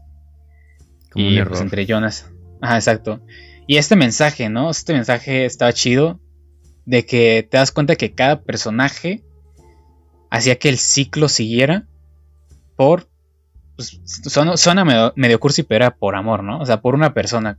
[1.15, 2.29] y pues entre Jonas.
[2.61, 3.21] Ajá, exacto.
[3.67, 4.69] Y este mensaje, ¿no?
[4.69, 6.19] Este mensaje estaba chido.
[6.85, 9.23] De que te das cuenta que cada personaje
[10.29, 11.87] hacía que el ciclo siguiera
[12.75, 13.09] por.
[13.75, 16.59] Pues, suena, medio, cursi, pero era por amor, ¿no?
[16.59, 17.57] O sea, por una persona.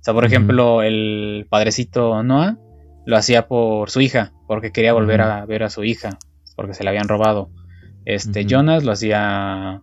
[0.00, 2.58] O sea, por ejemplo, el padrecito Noah
[3.06, 6.18] lo hacía por su hija, porque quería volver a ver a su hija,
[6.54, 7.50] porque se la habían robado.
[8.04, 9.82] Este, Jonas lo hacía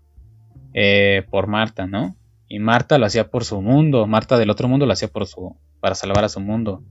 [0.73, 2.15] eh, por Marta, ¿no?
[2.47, 5.57] Y Marta lo hacía por su mundo, Marta del otro mundo lo hacía por su
[5.79, 6.83] para salvar a su mundo.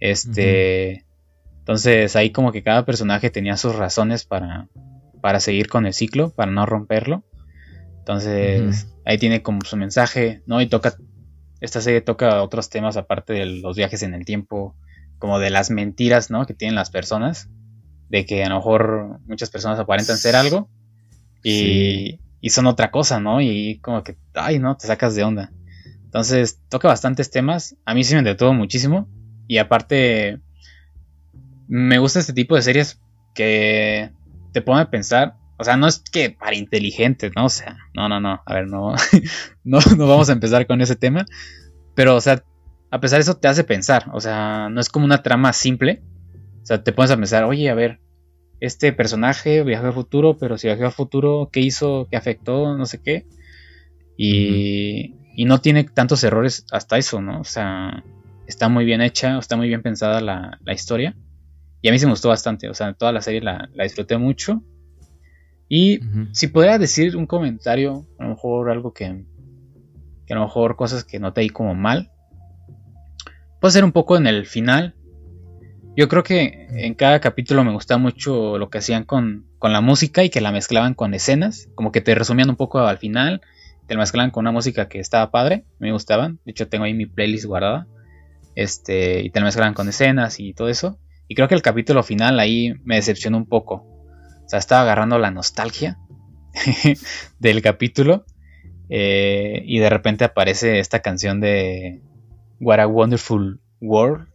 [0.00, 1.04] Este,
[1.58, 4.68] entonces ahí como que cada personaje tenía sus razones para
[5.24, 7.24] para seguir con el ciclo, para no romperlo.
[8.04, 10.60] Entonces, ahí tiene como su mensaje, ¿no?
[10.60, 10.94] Y toca
[11.60, 14.76] esta serie toca otros temas aparte de los viajes en el tiempo,
[15.18, 16.44] como de las mentiras, ¿no?
[16.44, 17.48] Que tienen las personas,
[18.10, 20.68] de que a lo mejor muchas personas aparentan ser algo
[21.42, 23.40] y, y son otra cosa, ¿no?
[23.40, 25.50] Y como que, ay, no, te sacas de onda.
[26.04, 27.74] Entonces, toca bastantes temas.
[27.86, 29.08] A mí sí me entretuvo muchísimo.
[29.48, 30.40] Y aparte,
[31.66, 33.00] me gusta este tipo de series
[33.34, 34.10] que
[34.52, 35.36] te ponen a pensar.
[35.64, 37.46] O sea, no es que para inteligentes, ¿no?
[37.46, 38.42] O sea, no, no, no.
[38.44, 38.94] A ver, no,
[39.64, 41.24] no, no vamos a empezar con ese tema.
[41.94, 42.44] Pero, o sea,
[42.90, 44.10] a pesar de eso te hace pensar.
[44.12, 46.02] O sea, no es como una trama simple.
[46.62, 48.00] O sea, te pones a pensar, oye, a ver,
[48.60, 52.08] este personaje viajó al futuro, pero si viajó al futuro, ¿qué hizo?
[52.10, 52.76] ¿Qué afectó?
[52.76, 53.26] No sé qué.
[54.16, 57.40] Y, y no tiene tantos errores hasta eso, ¿no?
[57.40, 58.04] O sea,
[58.46, 61.16] está muy bien hecha, está muy bien pensada la, historia.
[61.82, 64.62] Y a mí se me gustó bastante, o sea, toda la serie la, disfruté mucho.
[65.68, 66.00] Y
[66.32, 69.24] si pudiera decir un comentario, a lo mejor algo que,
[70.26, 72.10] que a lo mejor cosas que noté ahí como mal,
[73.60, 74.94] puede ser un poco en el final,
[75.96, 80.22] yo creo que en cada capítulo me gustaba mucho lo que hacían con, la música
[80.22, 83.40] y que la mezclaban con escenas, como que te resumían un poco al final,
[83.86, 86.92] te la mezclaban con una música que estaba padre, me gustaban, de hecho tengo ahí
[86.92, 87.86] mi playlist guardada,
[88.54, 90.98] este, y te la mezclaban con escenas y todo eso,
[91.28, 93.86] y creo que el capítulo final ahí me decepcionó un poco,
[94.44, 95.98] o sea, estaba agarrando la nostalgia
[97.38, 98.24] del capítulo,
[98.88, 102.02] eh, y de repente aparece esta canción de
[102.60, 104.28] What a Wonderful World,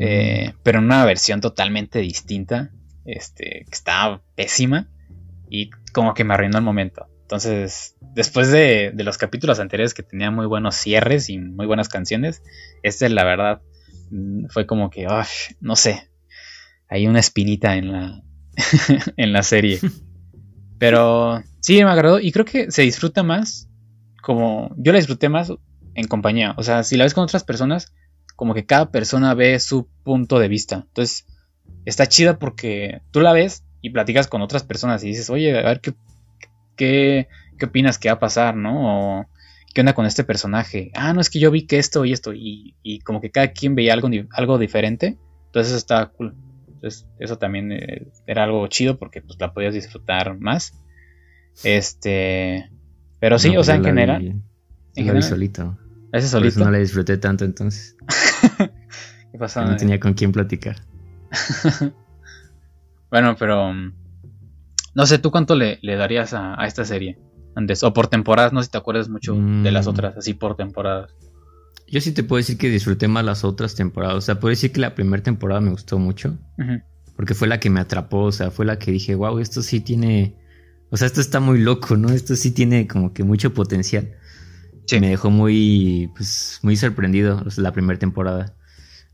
[0.00, 2.70] eh, pero en una versión totalmente distinta,
[3.04, 4.88] este, que estaba pésima
[5.48, 7.06] y como que me arruinó el momento.
[7.22, 12.42] Entonces, después de, los capítulos anteriores que tenía muy buenos cierres y muy buenas canciones,
[12.82, 13.60] este la verdad
[14.10, 15.06] mm, fue como que,
[15.60, 16.10] no sé,
[16.88, 18.22] hay una espinita en la,
[19.16, 19.80] en la serie.
[20.78, 23.68] Pero sí, me agradó y creo que se disfruta más
[24.28, 25.50] como yo la disfruté más
[25.94, 26.54] en compañía.
[26.58, 27.94] O sea, si la ves con otras personas,
[28.36, 30.84] como que cada persona ve su punto de vista.
[30.86, 31.26] Entonces,
[31.86, 35.62] está chida porque tú la ves y platicas con otras personas y dices, oye, a
[35.62, 35.94] ver qué,
[36.76, 37.28] qué,
[37.58, 39.20] qué opinas que va a pasar, ¿no?
[39.20, 39.26] O
[39.72, 40.90] qué onda con este personaje.
[40.94, 42.34] Ah, no, es que yo vi que esto y esto.
[42.34, 45.16] Y, y como que cada quien veía algo, algo diferente.
[45.46, 46.34] Entonces, estaba cool.
[46.78, 50.80] Entonces, eso también eh, era algo chido porque pues la podías disfrutar más.
[51.64, 52.70] Este.
[53.18, 54.22] Pero sí, o sea, en general.
[54.22, 54.44] en
[54.94, 55.76] general, solito.
[56.12, 56.54] Ese solito.
[56.54, 57.96] Por eso no la disfruté tanto entonces.
[59.32, 59.64] ¿Qué pasó?
[59.64, 60.76] No tenía con quién platicar.
[63.10, 63.72] bueno, pero.
[64.94, 67.18] No sé, ¿tú cuánto le, darías a, esta serie?
[67.56, 69.90] Antes, o por temporadas, no sé si te acuerdas mucho de las mm.
[69.90, 71.12] otras, así por temporadas.
[71.90, 74.16] Yo sí te puedo decir que disfruté más las otras temporadas.
[74.16, 76.38] O sea, puedo decir que la primera temporada me gustó mucho.
[77.16, 78.24] Porque fue la que me atrapó.
[78.24, 80.36] O sea, fue la que dije, wow, esto sí tiene.
[80.90, 82.10] O sea, esto está muy loco, ¿no?
[82.10, 84.12] Esto sí tiene como que mucho potencial.
[84.86, 85.00] Sí.
[85.00, 88.54] Me dejó muy, pues, muy sorprendido la primera temporada.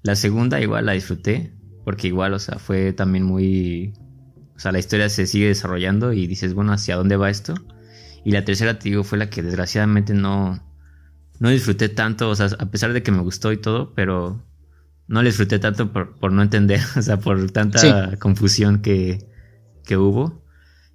[0.03, 1.53] La segunda igual la disfruté.
[1.85, 3.93] Porque igual, o sea, fue también muy.
[4.57, 7.55] O sea, la historia se sigue desarrollando y dices, bueno, ¿hacia dónde va esto?
[8.25, 10.63] Y la tercera, te digo, fue la que desgraciadamente no,
[11.41, 14.43] no disfruté tanto, o sea, a pesar de que me gustó y todo, pero
[15.07, 19.27] no la disfruté tanto por, no entender, o sea, por tanta confusión que,
[19.85, 20.43] que, hubo.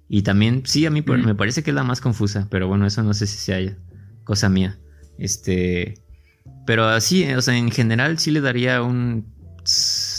[0.08, 3.02] Y también, sí, a mí me parece que es la más confusa, pero bueno, eso
[3.02, 3.58] no sé si sea
[4.24, 4.78] cosa mía.
[5.18, 6.02] Este,
[6.66, 9.32] pero así, o sea, en general sí le daría un,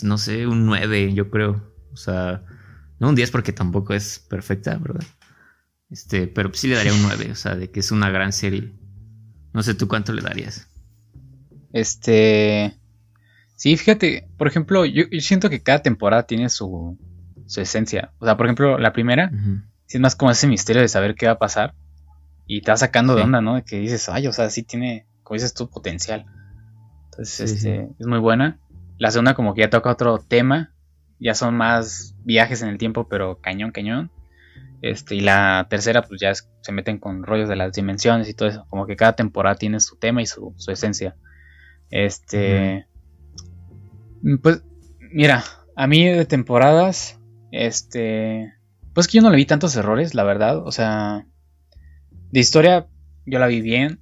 [0.04, 1.74] no sé, un 9, yo creo.
[1.92, 2.44] O sea,
[3.00, 5.04] no un 10 porque tampoco es perfecta, ¿verdad?
[5.90, 8.72] Este, pero sí le daría un 9, o sea, de que es una gran serie.
[9.54, 10.68] No sé tú cuánto le darías.
[11.74, 12.78] Este.
[13.56, 16.98] Sí, fíjate, por ejemplo, yo, siento que cada temporada tiene su,
[17.46, 18.12] su, esencia.
[18.20, 19.32] O sea, por ejemplo, la primera,
[19.88, 21.76] es más como ese misterio de saber qué va a pasar.
[22.48, 23.56] Y te va sacando de onda, ¿no?
[23.56, 26.26] De que dices, ay, o sea, sí tiene, como dices tú, potencial.
[27.06, 28.60] Entonces, este, es muy buena.
[28.98, 30.74] La segunda, como que ya toca otro tema.
[31.20, 34.12] Ya son más viajes en el tiempo, pero cañón, cañón.
[34.82, 38.50] Este, y la tercera, pues ya se meten con rollos de las dimensiones y todo
[38.50, 38.66] eso.
[38.70, 41.16] Como que cada temporada tiene su tema y su, esencia.
[41.92, 42.88] Este.
[44.42, 44.64] Pues,
[45.12, 45.44] mira,
[45.76, 47.20] a mí de temporadas.
[47.52, 48.54] Este.
[48.94, 50.66] Pues que yo no le vi tantos errores, la verdad.
[50.66, 51.28] O sea.
[52.32, 52.88] De historia,
[53.26, 54.02] yo la vi bien.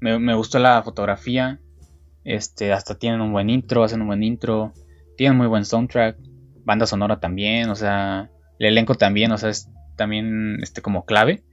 [0.00, 1.60] Me, me gustó la fotografía.
[2.24, 4.72] Este, hasta tienen un buen intro, hacen un buen intro.
[5.16, 6.16] Tienen muy buen soundtrack.
[6.64, 8.28] Banda sonora también, o sea.
[8.58, 9.70] El elenco también, o sea, es
[10.00, 11.44] también este, como clave.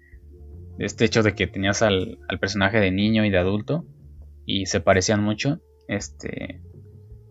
[0.80, 3.86] Este hecho de que tenías al, personaje de niño y de adulto
[4.46, 5.60] y se parecían mucho.
[5.90, 6.62] Este,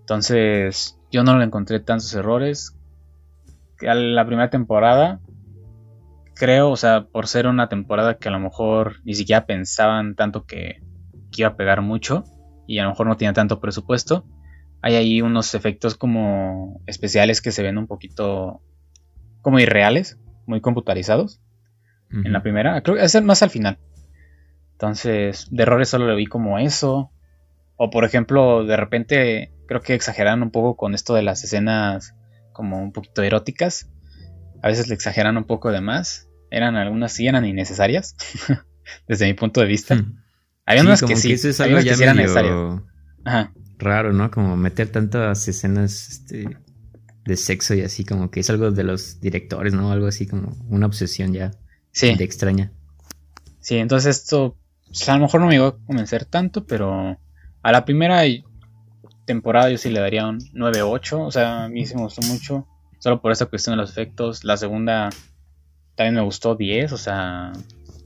[0.01, 2.77] entonces yo no le encontré tantos errores.
[3.89, 5.21] A la primera temporada,
[6.35, 10.45] creo, o sea, por ser una temporada que a lo mejor ni siquiera pensaban tanto
[10.45, 10.83] que,
[11.33, 12.25] que iba a pegar mucho
[12.67, 14.27] y a lo mejor no tenía tanto presupuesto,
[14.83, 18.61] hay ahí unos efectos como especiales que se ven un poquito
[19.41, 21.41] como irreales muy computarizados
[22.11, 22.81] en la primera.
[22.83, 23.79] Creo que es más al final.
[24.73, 27.11] Entonces, de errores solo le vi como eso.
[27.77, 32.15] O por ejemplo, de repente creo que exageran un poco con esto de las escenas
[32.53, 33.91] como un poquito eróticas.
[34.63, 36.29] A veces le exageran un poco de más.
[36.51, 38.17] Eran algunas sí eran innecesarias.
[39.09, 39.95] desde mi punto de vista.
[39.97, 40.23] Hmm.
[40.65, 42.55] Hay unas que sí, hay unas que sí eran necesarias.
[43.79, 44.31] Raro, ¿no?
[44.31, 46.57] Como meter tantas escenas este,
[47.27, 49.91] de sexo y así, como que es algo de los directores, ¿no?
[49.91, 51.51] Algo así como una obsesión ya
[51.93, 52.15] sí.
[52.15, 52.73] de extraña.
[53.61, 54.57] Sí, entonces esto
[54.87, 57.19] pues, a lo mejor no me iba a convencer tanto, pero
[57.63, 58.23] a la primera
[59.25, 62.67] temporada yo sí le daría un 9-8, o sea, a mí sí me gustó mucho,
[62.99, 64.45] solo por esta cuestión de los efectos.
[64.45, 65.11] La segunda
[65.97, 67.53] también me gustó 10, o sea,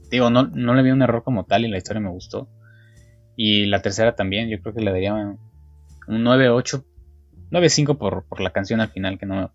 [0.09, 2.49] digo, no, no le vi un error como tal y la historia me gustó.
[3.37, 5.37] Y la tercera también, yo creo que le daría un
[6.07, 6.83] 9-8
[7.51, 9.53] 9.5 por, por la canción al final que no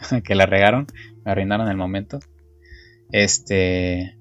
[0.24, 0.86] que la regaron,
[1.24, 2.20] me arruinaron el momento.
[3.10, 4.16] Este,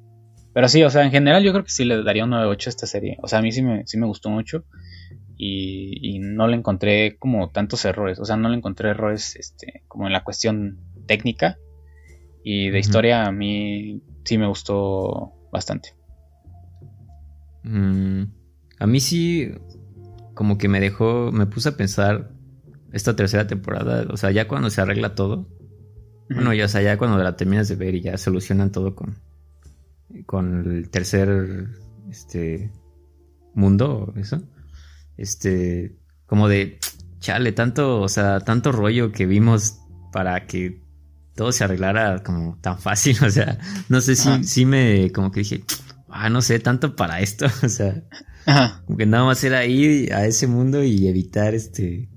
[0.54, 2.70] pero sí, o sea, en general yo creo que sí le daría un 9.8 a
[2.70, 3.18] esta serie.
[3.22, 4.66] O sea, a mí sí me, sí me gustó mucho
[5.38, 8.20] y, no le encontré como tantos errores.
[8.20, 11.58] O sea, no le encontré errores este, como en la cuestión técnica
[12.44, 15.96] y de historia a mí sí me gustó bastante.
[17.64, 18.24] Mm,
[18.80, 19.52] a mí sí,
[20.34, 22.31] como que me dejó, me puse a pensar
[22.92, 25.48] esta tercera temporada, o sea, ya cuando se arregla todo,
[26.30, 29.18] bueno, ya, o sea, ya cuando la terminas de ver y ya solucionan todo con,
[30.26, 31.68] con el tercer,
[32.10, 32.72] este,
[33.54, 34.42] mundo, eso,
[35.18, 36.80] este, como de,
[37.20, 39.80] chale, tanto, o sea, tanto rollo que vimos
[40.12, 40.82] para que
[41.36, 43.58] todo se arreglara como tan fácil, o sea,
[43.90, 45.64] no sé si, si me, como que dije,
[46.10, 48.04] ah, no sé, tanto para esto, o sea,
[48.86, 52.11] como que nada más era ir a ese mundo y evitar, este,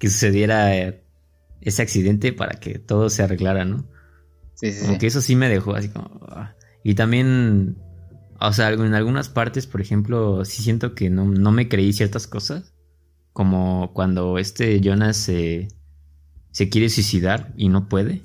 [0.00, 1.04] que sucediera eh,
[1.60, 3.86] ese accidente para que todo se arreglara, ¿no?
[4.54, 4.86] Sí, sí.
[4.86, 6.26] Como que eso sí me dejó así como...
[6.26, 6.56] Ah.
[6.82, 7.76] Y también,
[8.40, 12.74] o sea, en algunas partes, por ejemplo, sí siento que no, me creí ciertas cosas.
[13.32, 15.68] Como cuando este Jonas se,
[16.50, 18.22] se quiere suicidar y no puede.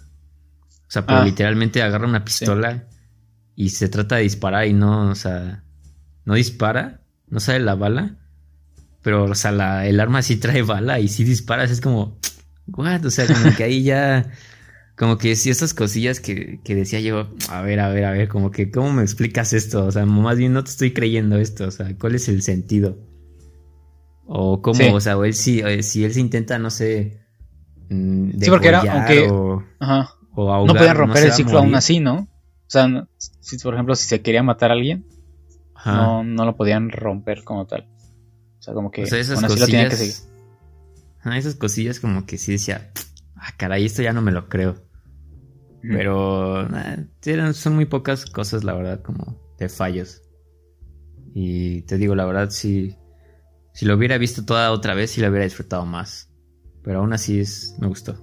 [0.88, 1.26] O sea, pero ah.
[1.26, 2.88] literalmente agarra una pistola
[3.54, 5.66] y se trata de disparar y no, o sea,
[6.24, 8.25] no dispara, no sale la bala
[9.06, 12.18] pero, o sea, el arma sí trae bala y si disparas, es como,
[12.66, 13.06] what?
[13.06, 14.32] O sea, como que ahí ya,
[14.98, 18.28] como que si estas cosillas que, que decía yo, a ver, a ver, a ver,
[18.28, 19.86] como que, ¿cómo me explicas esto?
[19.86, 22.98] O sea, más bien no te estoy creyendo esto, o sea, ¿cuál es el sentido?
[24.26, 27.22] O cómo, o sea, o él sí, si él se intenta, no sé.
[27.92, 29.28] Mm, sí, porque era, aunque.
[29.30, 30.16] O, ajá.
[30.36, 32.22] no podían romper el ciclo aún así, ¿no?
[32.22, 35.06] O sea, si, por ejemplo, si se quería matar a alguien,
[35.86, 37.88] no, no lo podían romper como tal.
[38.66, 39.04] O sea, como que.
[39.04, 41.38] O sea, esas cosillas, que seguir.
[41.38, 42.92] esas cosillas como que sí decía,
[43.36, 44.84] ah, caray, esto ya no me lo creo.
[45.84, 46.68] Pero
[47.54, 50.24] son muy pocas cosas, la verdad, como de fallos.
[51.36, 52.96] Y te digo, la verdad, si,
[53.72, 56.32] si lo hubiera visto toda otra vez, sí lo hubiera disfrutado más.
[56.82, 58.16] Pero aún así es, me gustó.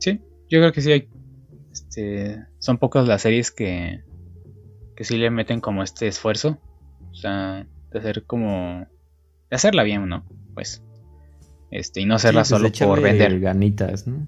[0.00, 1.10] Sí, yo creo que sí hay.
[1.70, 4.02] Este, son pocas las series que,
[4.96, 6.58] que sí le meten como este esfuerzo.
[7.10, 8.86] O sea, de hacer como.
[9.50, 10.24] De hacerla bien, ¿no?
[10.54, 10.82] Pues.
[11.70, 13.40] Este, y no hacerla pues solo por vender.
[13.40, 14.24] ganitas, ¿no?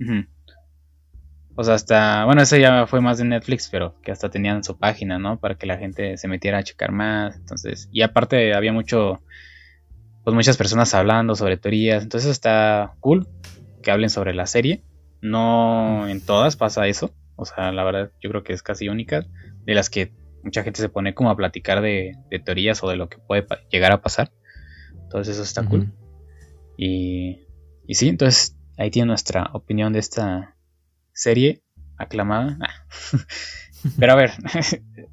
[1.58, 4.76] O sea, hasta, bueno, eso ya fue más de Netflix, pero que hasta tenían su
[4.76, 5.40] página, ¿no?
[5.40, 7.34] Para que la gente se metiera a checar más.
[7.36, 9.22] Entonces, y aparte había mucho,
[10.22, 12.02] pues muchas personas hablando sobre teorías.
[12.02, 13.26] Entonces está cool
[13.82, 14.82] que hablen sobre la serie.
[15.22, 17.14] No en todas pasa eso.
[17.36, 19.24] O sea, la verdad, yo creo que es casi única.
[19.64, 20.12] De las que
[20.42, 23.92] mucha gente se pone como a platicar de, teorías o de lo que puede llegar
[23.92, 24.30] a pasar.
[25.06, 25.92] Entonces eso está cool.
[26.76, 27.46] Y,
[27.86, 30.56] y sí, entonces ahí tiene nuestra opinión de esta
[31.12, 31.62] serie
[31.96, 32.58] aclamada.
[32.60, 32.86] Ah.
[33.98, 34.32] Pero a ver,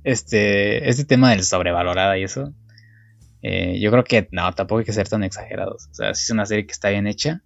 [0.03, 2.53] este, este tema del sobrevalorada y eso,
[3.43, 5.87] eh, yo creo que no, tampoco hay que ser tan exagerados.
[5.91, 7.43] O sea, si es una serie que está bien hecha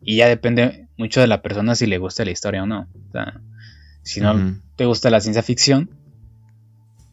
[0.00, 2.88] y ya depende mucho de la persona si le gusta la historia o no.
[3.08, 3.40] O sea,
[4.02, 5.90] si no te gusta la ciencia ficción,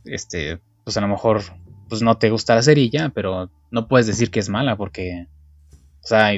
[0.06, 1.42] este, pues a lo mejor
[1.88, 5.28] pues no te gusta la serie ya, pero no puedes decir que es mala porque,
[6.04, 6.32] o sea,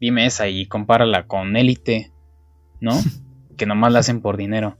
[0.00, 2.12] dime esa y compárala con Élite,
[2.80, 2.92] ¿no?
[3.56, 4.78] que nomás la hacen por dinero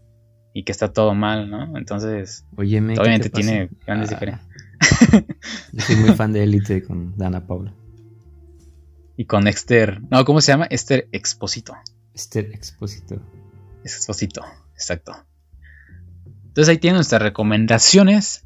[0.55, 1.77] y que está todo mal, ¿no?
[1.77, 4.15] Entonces, obviamente tiene grandes ah.
[4.15, 4.49] diferencias.
[5.73, 7.73] Yo soy muy fan de Elite con Dana Paula.
[9.17, 10.67] Y con Esther, no, ¿cómo se llama?
[10.67, 11.75] Esther Exposito.
[12.15, 13.21] Esther Exposito.
[13.85, 14.43] Exposito,
[14.75, 15.15] exacto.
[16.47, 18.45] Entonces ahí tienen nuestras recomendaciones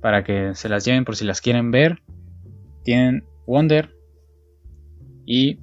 [0.00, 2.02] para que se las lleven por si las quieren ver.
[2.84, 3.94] Tienen Wonder
[5.24, 5.60] y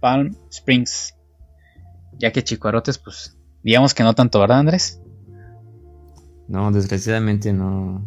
[0.00, 1.14] Palm Springs.
[2.18, 5.00] Ya que Chicuarotes, pues, digamos que no tanto, ¿verdad, Andrés?
[6.48, 8.04] No, desgraciadamente no.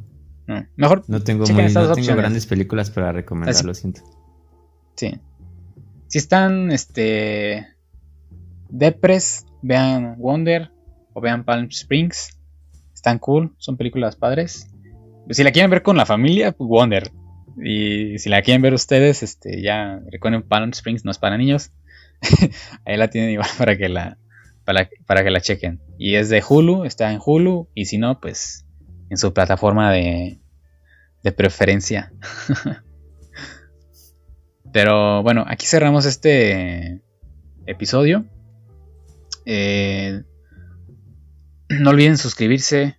[0.47, 1.03] No, mejor.
[1.07, 4.01] No tengo, muy, no tengo grandes películas para recomendar, lo siento.
[4.95, 5.19] Sí.
[6.07, 7.67] Si están, este.
[8.69, 10.71] Depres, vean Wonder
[11.13, 12.37] o vean Palm Springs.
[12.93, 14.70] Están cool, son películas padres.
[15.31, 17.11] Si la quieren ver con la familia, pues Wonder.
[17.63, 21.71] Y si la quieren ver ustedes, este, ya recuerden Palm Springs no es para niños.
[22.85, 24.17] Ahí la tienen igual para que la,
[24.65, 25.81] para, que la chequen.
[25.97, 27.69] Y es de Hulu, está en Hulu.
[27.75, 28.65] Y si no, pues
[29.09, 30.39] en su plataforma de,
[31.23, 32.13] de preferencia.
[34.73, 37.01] Pero bueno, aquí cerramos este
[37.65, 38.25] episodio.
[39.45, 40.23] Eh,
[41.69, 42.97] no olviden suscribirse,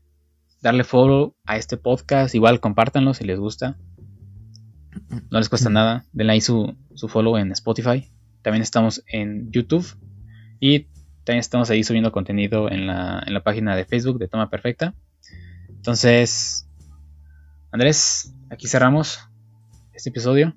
[0.63, 2.35] darle follow a este podcast.
[2.35, 3.77] Igual compártanlo si les gusta.
[5.31, 6.07] No les cuesta nada.
[6.13, 8.09] Denle ahí su, su follow en Spotify.
[8.43, 9.87] También estamos en YouTube
[10.61, 10.87] y
[11.25, 14.95] también estamos ahí subiendo contenido en la, en la página de Facebook de Toma Perfecta.
[15.69, 16.69] Entonces,
[17.71, 19.21] Andrés, aquí cerramos
[19.93, 20.55] este episodio.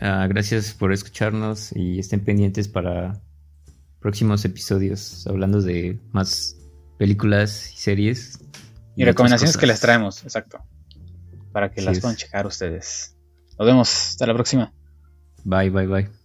[0.00, 3.20] Ah, gracias por escucharnos y estén pendientes para
[4.00, 6.59] próximos episodios hablando de más
[7.00, 8.38] películas y series.
[8.94, 10.58] Y, recomendaciones que les traemos, exacto.
[11.50, 13.16] Para que las puedan checar ustedes.
[13.58, 14.08] Nos vemos.
[14.10, 14.70] Hasta la próxima.
[15.42, 16.19] Bye, bye, bye.